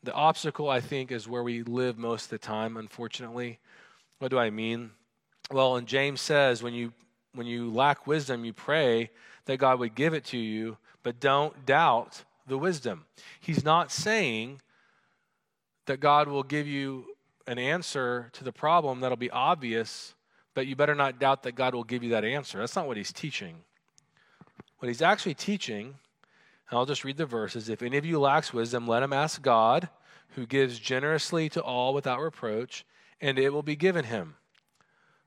[0.03, 2.77] The obstacle, I think, is where we live most of the time.
[2.77, 3.59] Unfortunately,
[4.18, 4.90] what do I mean?
[5.51, 6.92] Well, and James says when you
[7.35, 9.11] when you lack wisdom, you pray
[9.44, 13.05] that God would give it to you, but don't doubt the wisdom.
[13.40, 14.61] He's not saying
[15.87, 17.05] that God will give you
[17.46, 20.14] an answer to the problem that'll be obvious
[20.55, 22.59] but you better not doubt that God will give you that answer.
[22.59, 23.57] That's not what he's teaching.
[24.79, 25.94] What he's actually teaching,
[26.70, 29.42] and I'll just read the verses if any of you lacks wisdom, let him ask
[29.42, 29.88] God,
[30.30, 32.87] who gives generously to all without reproach,
[33.20, 34.37] and it will be given him.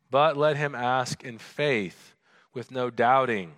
[0.09, 2.15] But let him ask in faith
[2.53, 3.53] with no doubting.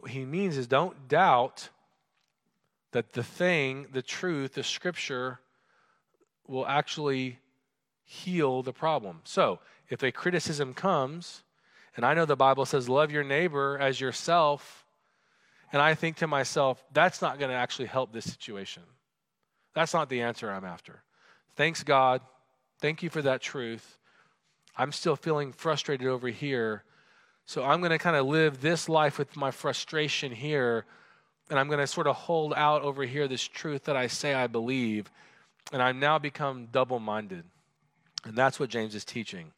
[0.00, 1.68] What he means is don't doubt
[2.90, 5.38] that the thing, the truth, the scripture
[6.48, 7.38] will actually
[8.04, 9.20] heal the problem.
[9.24, 11.42] So, if a criticism comes,
[11.96, 14.81] and I know the Bible says, love your neighbor as yourself,
[15.72, 18.82] and I think to myself, that's not going to actually help this situation.
[19.74, 21.02] That's not the answer I'm after.
[21.56, 22.20] Thanks, God.
[22.80, 23.98] Thank you for that truth.
[24.76, 26.84] I'm still feeling frustrated over here.
[27.46, 30.84] So I'm going to kind of live this life with my frustration here,
[31.50, 34.34] and I'm going to sort of hold out over here this truth that I say
[34.34, 35.10] I believe,
[35.72, 37.44] and I'm now become double minded.
[38.24, 39.52] And that's what James is teaching.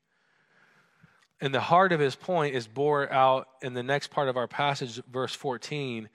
[1.41, 4.47] And the heart of his point is bore out in the next part of our
[4.47, 6.09] passage, verse 14,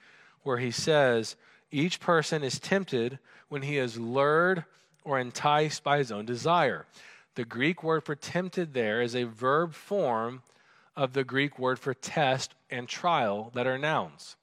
[0.43, 1.35] where he says,
[1.71, 4.65] Each person is tempted when he is lured
[5.03, 6.85] or enticed by his own desire.
[7.35, 10.41] The Greek word for tempted there is a verb form
[10.95, 14.35] of the Greek word for test and trial that are nouns.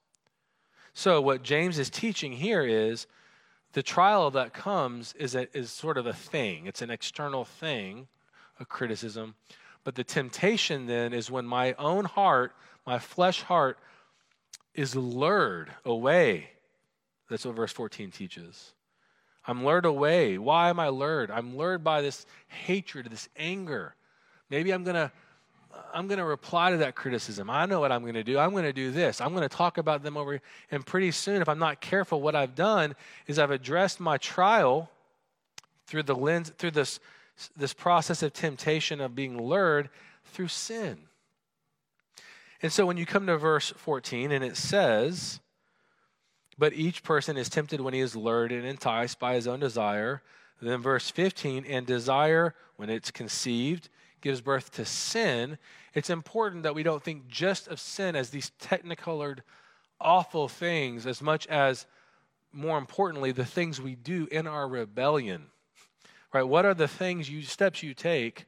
[0.95, 3.07] So, what James is teaching here is
[3.75, 8.09] the trial that comes is, a, is sort of a thing, it's an external thing,
[8.59, 9.35] a criticism.
[9.87, 12.53] But the temptation then is when my own heart,
[12.85, 13.79] my flesh heart,
[14.75, 16.51] is lured away.
[17.31, 18.73] That's what verse 14 teaches.
[19.47, 20.39] I'm lured away.
[20.39, 21.31] Why am I lured?
[21.31, 23.95] I'm lured by this hatred, this anger.
[24.51, 25.13] Maybe I'm going to
[25.95, 27.49] I'm going to reply to that criticism.
[27.49, 28.41] I know what I'm going to do.
[28.41, 29.21] I'm going to do this.
[29.21, 30.41] I'm going to talk about them over.
[30.73, 32.97] And pretty soon, if I'm not careful, what I've done
[33.29, 34.91] is I've addressed my trial
[35.87, 36.99] through the lens, through this,
[37.57, 39.91] this process of temptation of being lured
[40.25, 40.99] through sin.
[42.63, 45.41] And so when you come to verse 14 and it says,
[46.59, 50.23] But each person is tempted when he is lured and enticed by his own desire.
[50.61, 53.91] Then verse 15, and desire, when it's conceived,
[54.23, 55.59] gives birth to sin,
[55.93, 59.43] it's important that we don't think just of sin as these technicolored,
[60.01, 61.87] awful things, as much as,
[62.53, 65.49] more importantly, the things we do in our rebellion.
[66.33, 66.43] Right?
[66.43, 68.47] What are the things you steps you take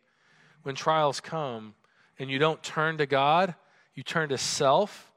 [0.62, 1.74] when trials come
[2.18, 3.54] and you don't turn to God,
[3.94, 5.12] you turn to self?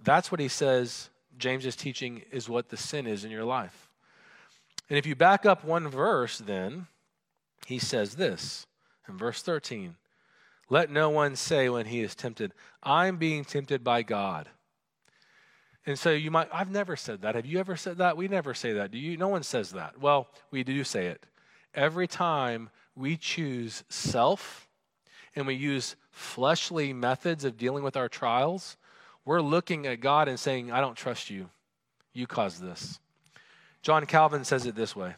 [0.00, 3.88] That's what he says James is teaching is what the sin is in your life.
[4.90, 6.86] And if you back up one verse, then
[7.66, 8.66] he says this
[9.08, 9.96] in verse 13,
[10.70, 14.48] let no one say when he is tempted, I'm being tempted by God.
[15.86, 17.34] And so you might, I've never said that.
[17.34, 18.16] Have you ever said that?
[18.16, 18.90] We never say that.
[18.90, 19.16] Do you?
[19.16, 19.98] No one says that.
[19.98, 21.24] Well, we do say it.
[21.74, 24.68] Every time we choose self
[25.34, 28.76] and we use fleshly methods of dealing with our trials,
[29.24, 31.50] we're looking at God and saying, I don't trust you.
[32.12, 32.98] You caused this.
[33.82, 35.14] John Calvin says it this way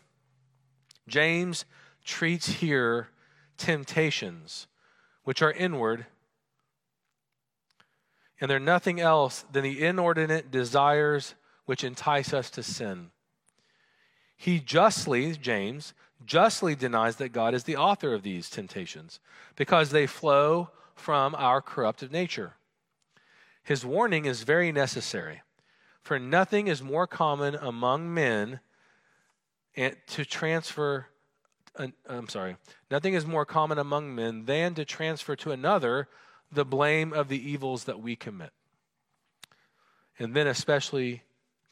[1.09, 1.65] James
[2.05, 3.09] treats here
[3.57, 4.67] temptations,
[5.25, 6.07] which are inward,
[8.41, 11.35] and they're nothing else than the inordinate desires
[11.67, 13.11] which entice us to sin.
[14.37, 15.93] He justly, James,
[16.25, 19.21] justly denies that God is the author of these temptations
[19.57, 22.55] because they flow from our corruptive nature.
[23.63, 25.43] His warning is very necessary,
[26.03, 28.61] for nothing is more common among men
[29.77, 31.07] eh, to transfer
[32.09, 32.57] I'm sorry,
[32.91, 36.09] nothing is more common among men than to transfer to another
[36.51, 38.51] the blame of the evils that we commit.
[40.19, 41.23] And then, especially,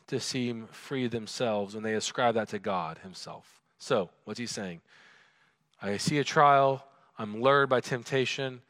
[0.07, 3.58] to seem free themselves when they ascribe that to God Himself.
[3.79, 4.81] So, what's He saying?
[5.81, 6.85] I see a trial,
[7.19, 8.61] I'm lured by temptation,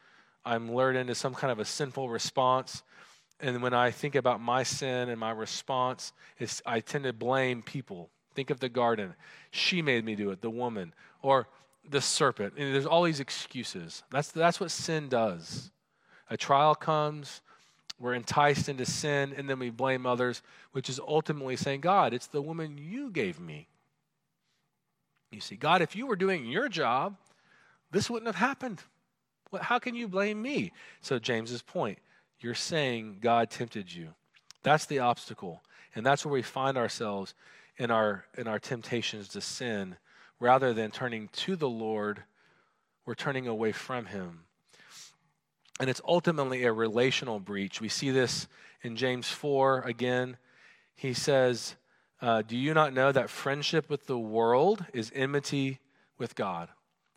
[0.45, 2.83] I'm lured into some kind of a sinful response.
[3.41, 6.13] And when I think about my sin and my response,
[6.67, 9.15] I tend to blame people Think of the garden.
[9.51, 11.49] She made me do it, the woman, or
[11.91, 12.55] the serpent.
[12.57, 14.05] And there's all these excuses.
[14.13, 15.73] That's, that's what sin does.
[16.31, 17.41] A trial comes,
[17.99, 20.41] we're enticed into sin, and then we blame others,
[20.71, 23.67] which is ultimately saying, God, it's the woman you gave me.
[25.31, 27.17] You see, God, if you were doing your job,
[27.91, 28.83] this wouldn't have happened.
[29.61, 30.73] How can you blame me?
[31.01, 31.99] So, James's point
[32.41, 34.11] you're saying God tempted you.
[34.63, 35.63] That's the obstacle.
[35.95, 37.35] And that's where we find ourselves
[37.79, 39.97] in our in our temptations to sin
[40.41, 42.25] rather than turning to the Lord
[43.07, 44.41] we're turning away from him
[45.81, 48.49] and it's ultimately a relational breach we see this
[48.83, 50.37] in James 4 again
[50.97, 51.77] he says
[52.21, 55.79] uh, do you not know that friendship with the world is enmity
[56.19, 56.69] with God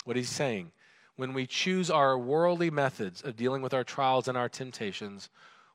[0.03, 0.71] what he's saying
[1.15, 5.29] when we choose our worldly methods of dealing with our trials and our temptations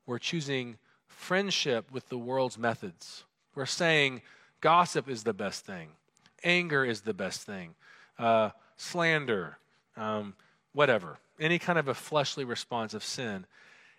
[0.07, 4.23] we're choosing friendship with the world's methods we're saying
[4.61, 5.91] Gossip is the best thing.
[6.43, 7.75] Anger is the best thing.
[8.19, 9.59] Uh, slander,
[9.97, 10.35] um,
[10.73, 11.19] whatever.
[11.39, 13.47] Any kind of a fleshly response of sin.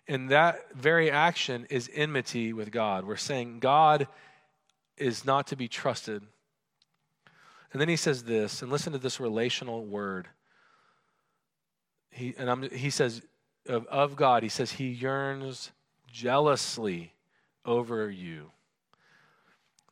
[0.08, 3.04] And that very action is enmity with God.
[3.04, 4.08] We're saying God
[5.00, 6.22] is not to be trusted.
[7.72, 10.28] And then he says this, and listen to this relational word.
[12.10, 13.22] He, and I'm, he says,
[13.66, 15.70] of, of God, he says, he yearns
[16.10, 17.12] jealously
[17.64, 18.50] over you.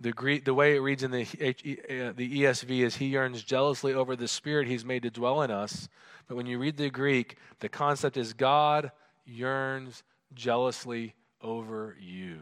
[0.01, 3.95] The, Greek, the way it reads in the, uh, the ESV is He yearns jealously
[3.95, 5.89] over the Spirit He's made to dwell in us.
[6.29, 8.93] But when you read the Greek, the concept is God
[9.25, 10.03] yearns
[10.35, 12.41] jealously over you.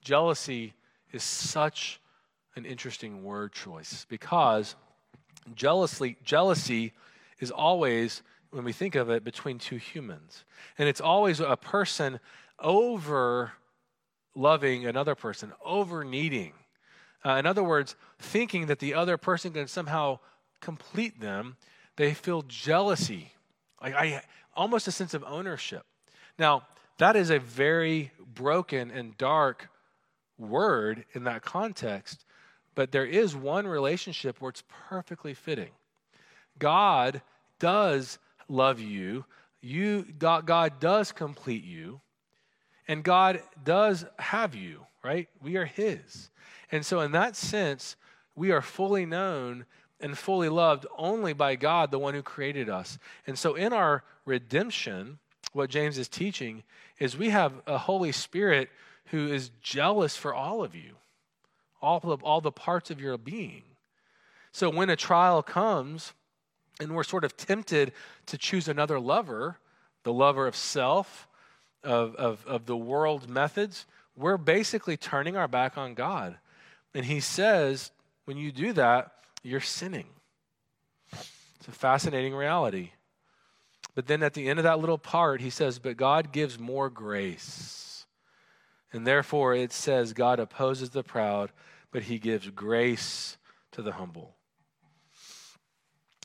[0.00, 0.72] Jealousy
[1.12, 2.00] is such
[2.54, 4.76] an interesting word choice because
[5.54, 6.92] jealously, jealousy
[7.38, 10.44] is always, when we think of it, between two humans.
[10.78, 12.20] And it's always a person
[12.58, 13.52] over
[14.34, 16.52] loving another person, over needing.
[17.24, 20.18] Uh, in other words, thinking that the other person can somehow
[20.60, 21.56] complete them,
[21.96, 23.32] they feel jealousy,
[23.82, 24.22] like I,
[24.54, 25.84] almost a sense of ownership.
[26.38, 26.66] Now,
[26.98, 29.68] that is a very broken and dark
[30.38, 32.24] word in that context,
[32.74, 35.70] but there is one relationship where it's perfectly fitting.
[36.58, 37.22] God
[37.58, 38.18] does
[38.48, 39.24] love you.
[39.60, 42.00] You God, God does complete you.
[42.88, 45.28] And God does have you, right?
[45.42, 46.30] We are his.
[46.70, 47.96] And so in that sense,
[48.36, 49.66] we are fully known
[50.00, 52.98] and fully loved only by God, the one who created us.
[53.26, 55.18] And so in our redemption,
[55.52, 56.62] what James is teaching
[56.98, 58.68] is we have a Holy Spirit
[59.06, 60.96] who is jealous for all of you,
[61.80, 63.62] all of all the parts of your being.
[64.52, 66.12] So when a trial comes
[66.80, 67.92] and we're sort of tempted
[68.26, 69.58] to choose another lover,
[70.02, 71.28] the lover of self,
[71.84, 73.86] of, of, of the world methods,
[74.16, 76.36] we're basically turning our back on God.
[76.94, 77.90] And he says,
[78.24, 80.06] when you do that, you're sinning.
[81.12, 82.90] It's a fascinating reality.
[83.94, 86.90] But then at the end of that little part, he says, But God gives more
[86.90, 87.85] grace.
[88.92, 91.52] And therefore it says, God opposes the proud,
[91.90, 93.36] but he gives grace
[93.72, 94.36] to the humble.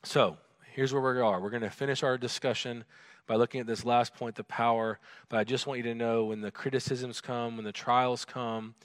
[0.03, 0.37] So
[0.73, 1.39] here's where we are.
[1.39, 2.85] We're going to finish our discussion
[3.27, 4.99] by looking at this last point, the power.
[5.29, 8.75] But I just want you to know when the criticisms come, when the trials come,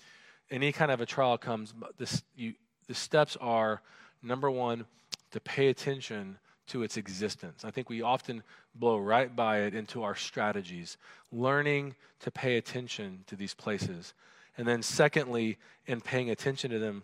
[0.51, 2.55] any kind of a trial comes, this, you,
[2.87, 3.83] the steps are
[4.23, 4.87] number one,
[5.33, 6.39] to pay attention
[6.69, 7.65] to its existence.
[7.65, 8.43] I think we often
[8.75, 10.97] blow right by it into our strategies,
[11.33, 14.15] learning to pay attention to these places.
[14.59, 17.03] And then, secondly, in paying attention to them,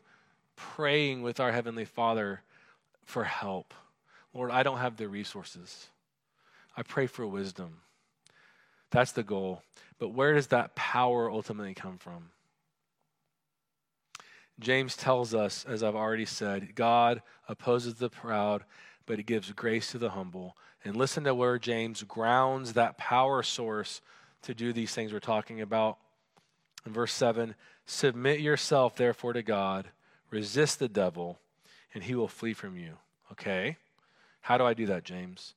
[0.57, 2.43] praying with our Heavenly Father
[3.05, 3.75] for help.
[4.35, 5.89] Lord, I don't have the resources.
[6.77, 7.79] I pray for wisdom.
[8.91, 9.63] That's the goal.
[9.99, 12.31] But where does that power ultimately come from?
[14.61, 18.65] James tells us, as I've already said, God opposes the proud,
[19.07, 20.57] but he gives grace to the humble.
[20.85, 24.01] And listen to where James grounds that power source
[24.43, 25.99] to do these things we're talking about.
[26.87, 29.89] In verse 7 Submit yourself, therefore, to God,
[30.31, 31.41] resist the devil,
[31.95, 32.97] and he will flee from you.
[33.33, 33.77] Okay?
[34.41, 35.55] How do I do that, James?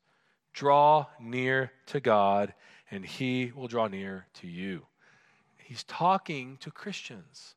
[0.53, 2.53] Draw near to God,
[2.89, 4.85] and he will draw near to you.
[5.57, 7.55] He's talking to Christians.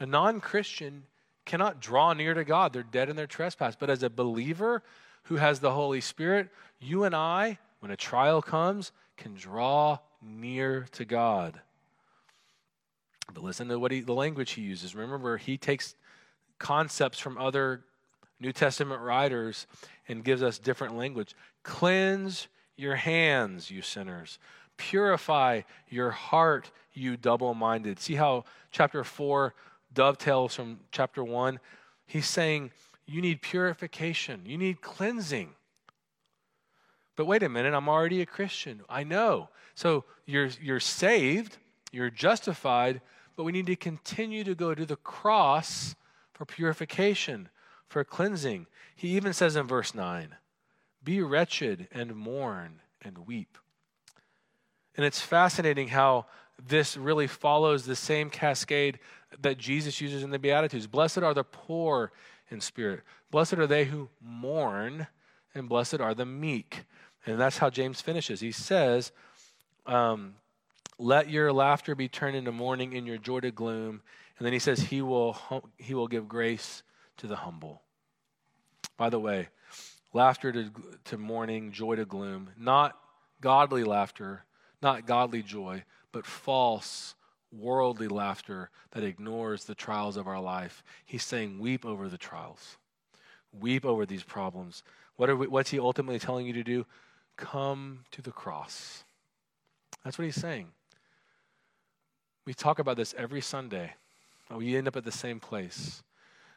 [0.00, 1.04] A non Christian
[1.44, 3.76] cannot draw near to God, they're dead in their trespass.
[3.76, 4.82] But as a believer
[5.24, 6.48] who has the Holy Spirit,
[6.80, 11.60] you and I, when a trial comes, can draw near to God.
[13.32, 14.94] But listen to what he, the language he uses.
[14.94, 15.94] Remember, he takes
[16.58, 17.84] concepts from other
[18.40, 19.66] New Testament writers
[20.08, 21.34] and gives us different language.
[21.62, 24.38] Cleanse your hands, you sinners.
[24.76, 27.98] Purify your heart, you double minded.
[27.98, 29.54] See how chapter 4
[29.94, 31.58] dovetails from chapter 1.
[32.06, 32.70] He's saying
[33.06, 35.50] you need purification, you need cleansing.
[37.16, 38.82] But wait a minute, I'm already a Christian.
[38.88, 39.48] I know.
[39.74, 41.58] So you're, you're saved,
[41.92, 43.00] you're justified,
[43.36, 45.94] but we need to continue to go to the cross
[46.32, 47.48] for purification,
[47.88, 48.66] for cleansing.
[48.96, 50.34] He even says in verse 9,
[51.02, 53.58] Be wretched and mourn and weep.
[54.96, 56.26] And it's fascinating how
[56.64, 58.98] this really follows the same cascade
[59.40, 60.86] that Jesus uses in the Beatitudes.
[60.86, 62.12] Blessed are the poor
[62.50, 63.02] in spirit.
[63.30, 65.06] Blessed are they who mourn,
[65.54, 66.84] and blessed are the meek.
[67.26, 68.40] And that's how James finishes.
[68.40, 69.12] He says,
[69.86, 70.34] um,
[70.98, 74.02] Let your laughter be turned into mourning and your joy to gloom.
[74.38, 75.36] And then he says, He will,
[75.78, 76.82] he will give grace
[77.18, 77.82] to the humble.
[78.96, 79.48] By the way,
[80.12, 80.70] laughter to,
[81.06, 82.98] to mourning, joy to gloom, not
[83.40, 84.44] godly laughter,
[84.82, 87.14] not godly joy, but false
[87.58, 90.82] worldly laughter that ignores the trials of our life.
[91.04, 92.78] He's saying, weep over the trials,
[93.52, 94.82] weep over these problems.
[95.16, 96.86] What are we, what's he ultimately telling you to do?
[97.36, 99.04] Come to the cross.
[100.04, 100.68] That's what he's saying.
[102.44, 103.94] We talk about this every Sunday.
[104.52, 106.02] Uh, we end up at the same place.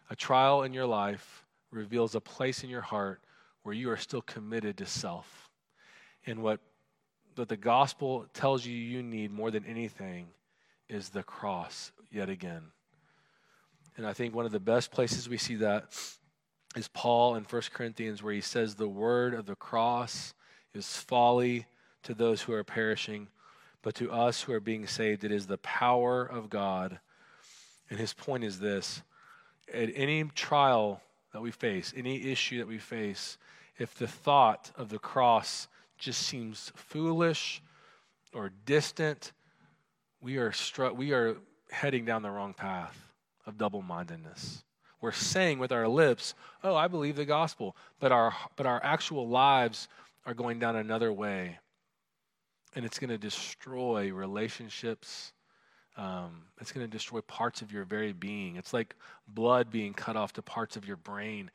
[0.09, 3.21] A trial in your life reveals a place in your heart
[3.63, 5.49] where you are still committed to self.
[6.25, 6.59] And what,
[7.35, 10.27] what the gospel tells you you need more than anything
[10.89, 12.63] is the cross yet again.
[13.95, 15.85] And I think one of the best places we see that
[16.75, 20.33] is Paul in 1 Corinthians, where he says, The word of the cross
[20.73, 21.65] is folly
[22.03, 23.27] to those who are perishing,
[23.81, 26.99] but to us who are being saved, it is the power of God.
[27.89, 29.01] And his point is this
[29.73, 31.01] at any trial
[31.33, 33.37] that we face, any issue that we face,
[33.77, 35.67] if the thought of the cross
[35.97, 37.61] just seems foolish
[38.33, 39.31] or distant,
[40.21, 41.37] we are, stru- we are
[41.71, 43.13] heading down the wrong path
[43.45, 44.63] of double mindedness.
[44.99, 49.27] We're saying with our lips, "Oh, I believe the gospel," but our but our actual
[49.27, 49.87] lives
[50.25, 51.59] are going down another way,
[52.75, 55.33] and it's going to destroy relationships.
[55.97, 58.55] Um, it's going to destroy parts of your very being.
[58.55, 58.95] It's like
[59.27, 61.49] blood being cut off to parts of your brain.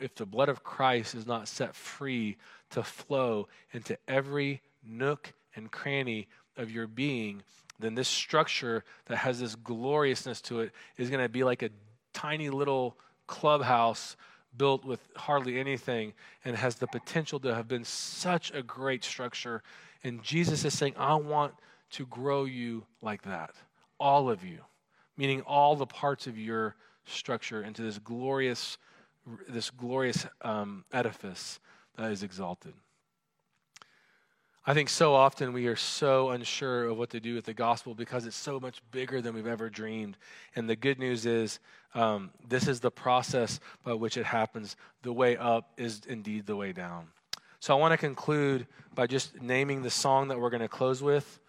[0.00, 2.36] If the blood of Christ is not set free
[2.70, 7.42] to flow into every nook and cranny of your being,
[7.78, 11.70] then this structure that has this gloriousness to it is going to be like a
[12.12, 12.96] tiny little
[13.26, 14.16] clubhouse
[14.56, 16.12] built with hardly anything
[16.44, 19.62] and has the potential to have been such a great structure.
[20.04, 21.54] And Jesus is saying, I want
[21.92, 23.54] to grow you like that,
[23.98, 24.60] all of you,
[25.16, 28.78] meaning all the parts of your structure into this glorious,
[29.48, 31.60] this glorious um, edifice
[31.96, 32.74] that is exalted.
[34.66, 37.94] I think so often we are so unsure of what to do with the gospel
[37.94, 40.16] because it's so much bigger than we've ever dreamed.
[40.56, 41.58] And the good news is,
[41.94, 44.76] um, this is the process by which it happens.
[45.02, 47.08] The way up is indeed the way down.
[47.60, 51.02] So I want to conclude by just naming the song that we're going to close
[51.02, 51.40] with.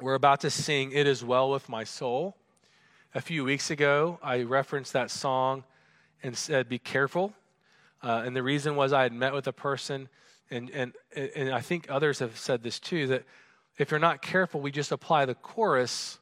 [0.00, 2.36] We're about to sing It Is Well With My Soul.
[3.16, 5.64] A few weeks ago, I referenced that song
[6.22, 7.32] and said, Be careful.
[8.04, 10.08] Uh, and the reason was I had met with a person
[10.50, 13.24] and, and, and I think others have said this too, that
[13.78, 16.18] if you're not careful, we just apply the chorus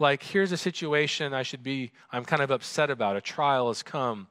[0.00, 3.16] like, here's a situation I should be, I'm kind of upset about.
[3.16, 4.28] A trial has come,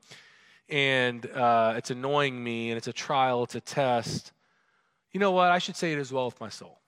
[0.68, 4.32] and uh, it's annoying me, and it's a trial, it's a test.
[5.12, 5.52] You know what?
[5.52, 6.80] I should say it as well with my soul.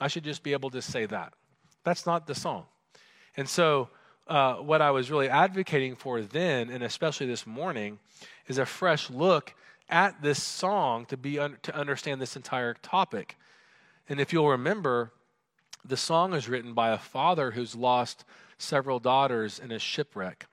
[0.00, 1.32] I should just be able to say that.
[1.82, 2.66] That's not the song.
[3.36, 3.88] And so,
[4.28, 7.98] uh, what I was really advocating for then, and especially this morning,
[8.46, 9.52] is a fresh look
[9.88, 13.36] at this song to be un- to understand this entire topic.
[14.08, 15.12] And if you'll remember,
[15.84, 18.24] the song is written by a father who's lost
[18.58, 20.46] several daughters in a shipwreck.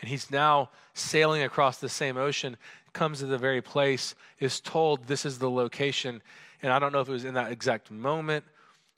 [0.00, 2.56] And he's now sailing across the same ocean,
[2.92, 6.22] comes to the very place, is told this is the location.
[6.62, 8.44] And I don't know if it was in that exact moment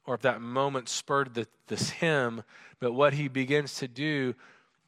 [0.06, 2.42] or if that moment spurred the, this hymn,
[2.78, 4.34] but what he begins to do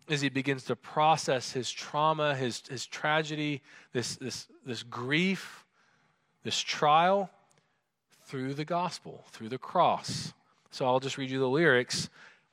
[0.08, 5.64] as he begins to process his trauma, his, his tragedy, this, this, this grief,
[6.44, 7.30] this trial
[8.24, 10.32] through the gospel, through the cross.
[10.70, 12.08] So I'll just read you the lyrics,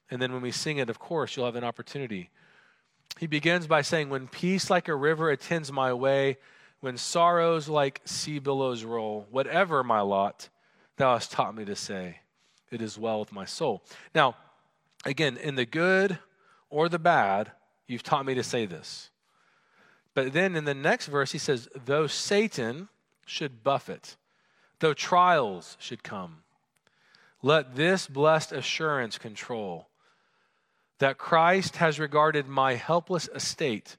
[0.09, 2.29] and then when we sing it, of course, you'll have an opportunity.
[3.19, 6.37] He begins by saying, When peace like a river attends my way,
[6.79, 10.49] when sorrows like sea billows roll, whatever my lot,
[10.97, 12.19] thou hast taught me to say,
[12.71, 13.83] It is well with my soul.
[14.13, 14.35] Now,
[15.05, 16.17] again, in the good,
[16.73, 17.51] or the bad,
[17.87, 19.11] you've taught me to say this.
[20.15, 22.89] But then in the next verse, he says, though Satan
[23.27, 24.15] should buffet,
[24.79, 26.37] though trials should come,
[27.43, 29.87] let this blessed assurance control
[30.97, 33.97] that Christ has regarded my helpless estate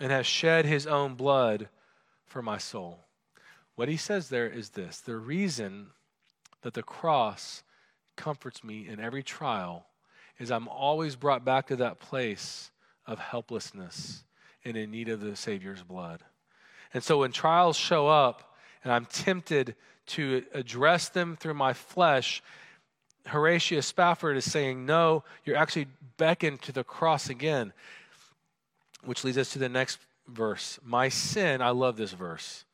[0.00, 1.68] and has shed his own blood
[2.26, 3.04] for my soul.
[3.76, 5.88] What he says there is this the reason
[6.62, 7.62] that the cross
[8.16, 9.86] comforts me in every trial
[10.38, 12.70] is I'm always brought back to that place
[13.06, 14.24] of helplessness
[14.64, 16.22] and in need of the Savior's blood.
[16.92, 19.74] And so when trials show up and I'm tempted
[20.06, 22.42] to address them through my flesh,
[23.26, 27.72] Horatio Spafford is saying, no, you're actually beckoned to the cross again,
[29.04, 30.78] which leads us to the next verse.
[30.84, 32.64] My sin, I love this verse.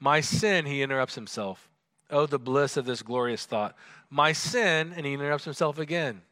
[0.00, 1.68] My sin, he interrupts himself.
[2.10, 3.76] Oh, the bliss of this glorious thought.
[4.08, 6.22] My sin, and he interrupts himself again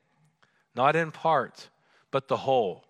[0.77, 1.71] not in part,
[2.11, 2.85] but the whole,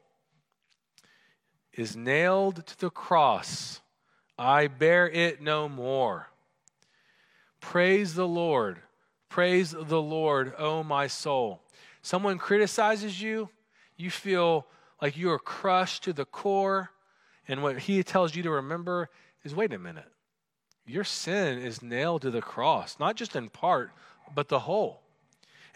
[1.72, 3.80] is nailed to the cross.
[4.38, 6.28] I bear it no more.
[7.60, 8.78] Praise the Lord.
[9.28, 11.62] Praise the Lord, O oh my soul.
[12.02, 13.50] Someone criticizes you,
[13.96, 14.66] you feel
[15.00, 16.90] like you are crushed to the core.
[17.48, 19.08] And what he tells you to remember
[19.44, 20.10] is wait a minute.
[20.86, 23.90] Your sin is nailed to the cross, not just in part,
[24.34, 25.02] but the whole.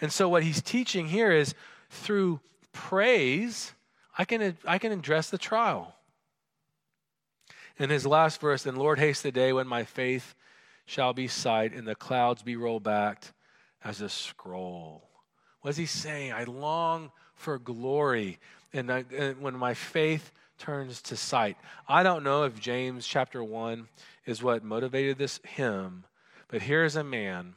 [0.00, 1.54] And so, what he's teaching here is
[1.90, 2.40] through
[2.72, 3.74] praise,
[4.16, 5.94] I can, I can address the trial.
[7.78, 10.34] In his last verse, and Lord, haste the day when my faith
[10.86, 13.24] shall be sight and the clouds be rolled back
[13.84, 15.08] as a scroll.
[15.60, 16.32] What is he saying?
[16.32, 18.38] I long for glory
[18.72, 21.56] and, I, and when my faith turns to sight.
[21.88, 23.88] I don't know if James chapter 1
[24.26, 26.04] is what motivated this hymn,
[26.48, 27.54] but here's a man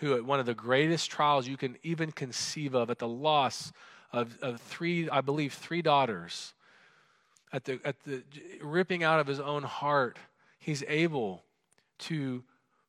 [0.00, 3.72] who, at one of the greatest trials you can even conceive of, at the loss
[4.12, 6.54] of, of three, I believe, three daughters,
[7.52, 8.22] at the, at the
[8.62, 10.18] ripping out of his own heart,
[10.58, 11.42] he's able
[11.98, 12.42] to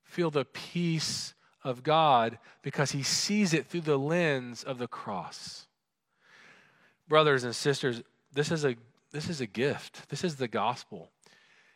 [0.04, 1.34] feel the peace
[1.64, 5.68] of God because he sees it through the lens of the cross.
[7.08, 8.02] Brothers and sisters,
[8.34, 8.76] this is a
[9.12, 10.08] this is a gift.
[10.08, 11.10] This is the gospel.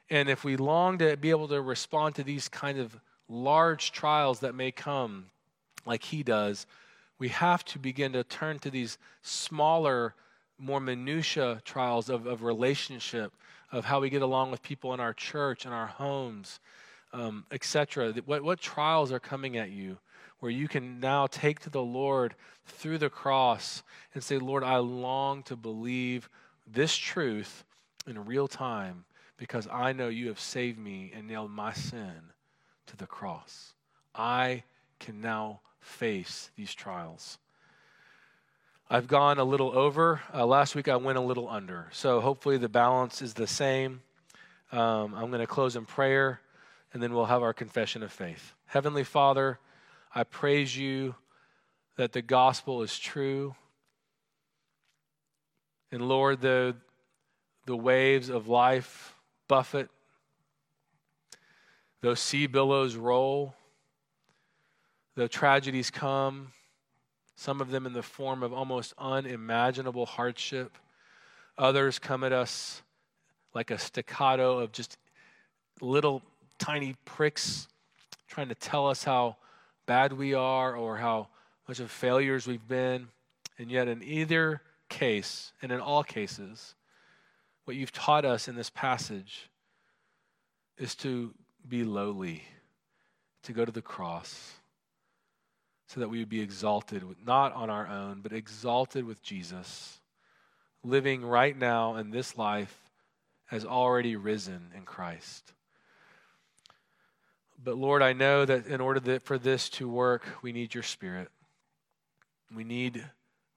[0.09, 2.97] And if we long to be able to respond to these kind of
[3.27, 5.27] large trials that may come,
[5.85, 6.65] like he does,
[7.17, 10.13] we have to begin to turn to these smaller,
[10.57, 13.33] more minutia trials of, of relationship,
[13.71, 16.59] of how we get along with people in our church, in our homes,
[17.13, 18.13] um, etc.
[18.25, 19.97] What, what trials are coming at you
[20.39, 24.77] where you can now take to the Lord through the cross and say, Lord, I
[24.77, 26.29] long to believe
[26.67, 27.63] this truth
[28.05, 29.05] in real time
[29.37, 32.34] because I know you have saved me and nailed my sin
[32.87, 33.73] to the cross.
[34.13, 34.63] I
[34.99, 37.37] can now face these trials.
[38.89, 40.21] I've gone a little over.
[40.33, 41.87] Uh, last week I went a little under.
[41.91, 44.01] So hopefully the balance is the same.
[44.71, 46.39] Um, I'm going to close in prayer
[46.93, 48.53] and then we'll have our confession of faith.
[48.67, 49.59] Heavenly Father,
[50.13, 51.15] I praise you
[51.97, 53.55] that the gospel is true.
[55.91, 56.75] And Lord, the,
[57.65, 59.15] the waves of life
[59.47, 59.89] buffet,
[62.05, 63.55] those sea billows roll,
[65.15, 66.49] the tragedies come,
[67.35, 70.77] some of them in the form of almost unimaginable hardship.
[71.57, 72.83] Others come at us
[73.55, 74.99] like a staccato of just
[75.81, 76.21] little
[76.59, 77.67] tiny pricks
[78.27, 79.37] trying to tell us how
[79.87, 81.27] bad we are or how
[81.67, 83.07] much of failures we've been.
[83.57, 86.75] And yet, in either case, and in all cases,
[87.63, 89.49] what you've taught us in this passage
[90.77, 91.33] is to
[91.69, 92.43] be lowly,
[93.43, 94.53] to go to the cross,
[95.87, 99.99] so that we would be exalted, not on our own, but exalted with Jesus,
[100.83, 102.81] living right now in this life
[103.51, 105.53] as already risen in Christ.
[107.63, 110.83] But Lord, I know that in order that for this to work, we need your
[110.83, 111.29] spirit.
[112.53, 113.03] We need,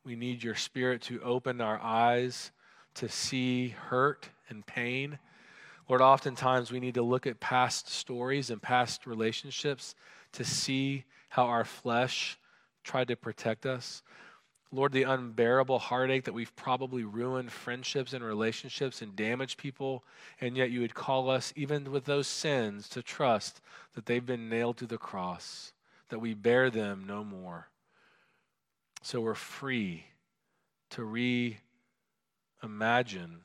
[0.04, 2.52] we need your spirit to open our eyes
[2.94, 5.18] to see hurt and pain.
[5.88, 9.94] Lord, oftentimes we need to look at past stories and past relationships
[10.32, 12.38] to see how our flesh
[12.84, 14.02] tried to protect us.
[14.70, 20.04] Lord, the unbearable heartache that we've probably ruined friendships and relationships and damaged people,
[20.42, 23.62] and yet you would call us, even with those sins, to trust
[23.94, 25.72] that they've been nailed to the cross,
[26.10, 27.68] that we bear them no more.
[29.02, 30.04] So we're free
[30.90, 31.00] to
[32.62, 33.38] reimagine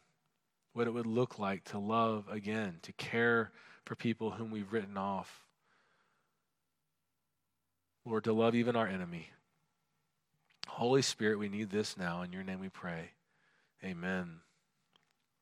[0.73, 3.51] what it would look like to love again, to care
[3.85, 5.43] for people whom we've written off.
[8.05, 9.29] Lord, to love even our enemy.
[10.67, 12.21] Holy Spirit, we need this now.
[12.21, 13.11] In your name we pray.
[13.83, 14.42] Amen.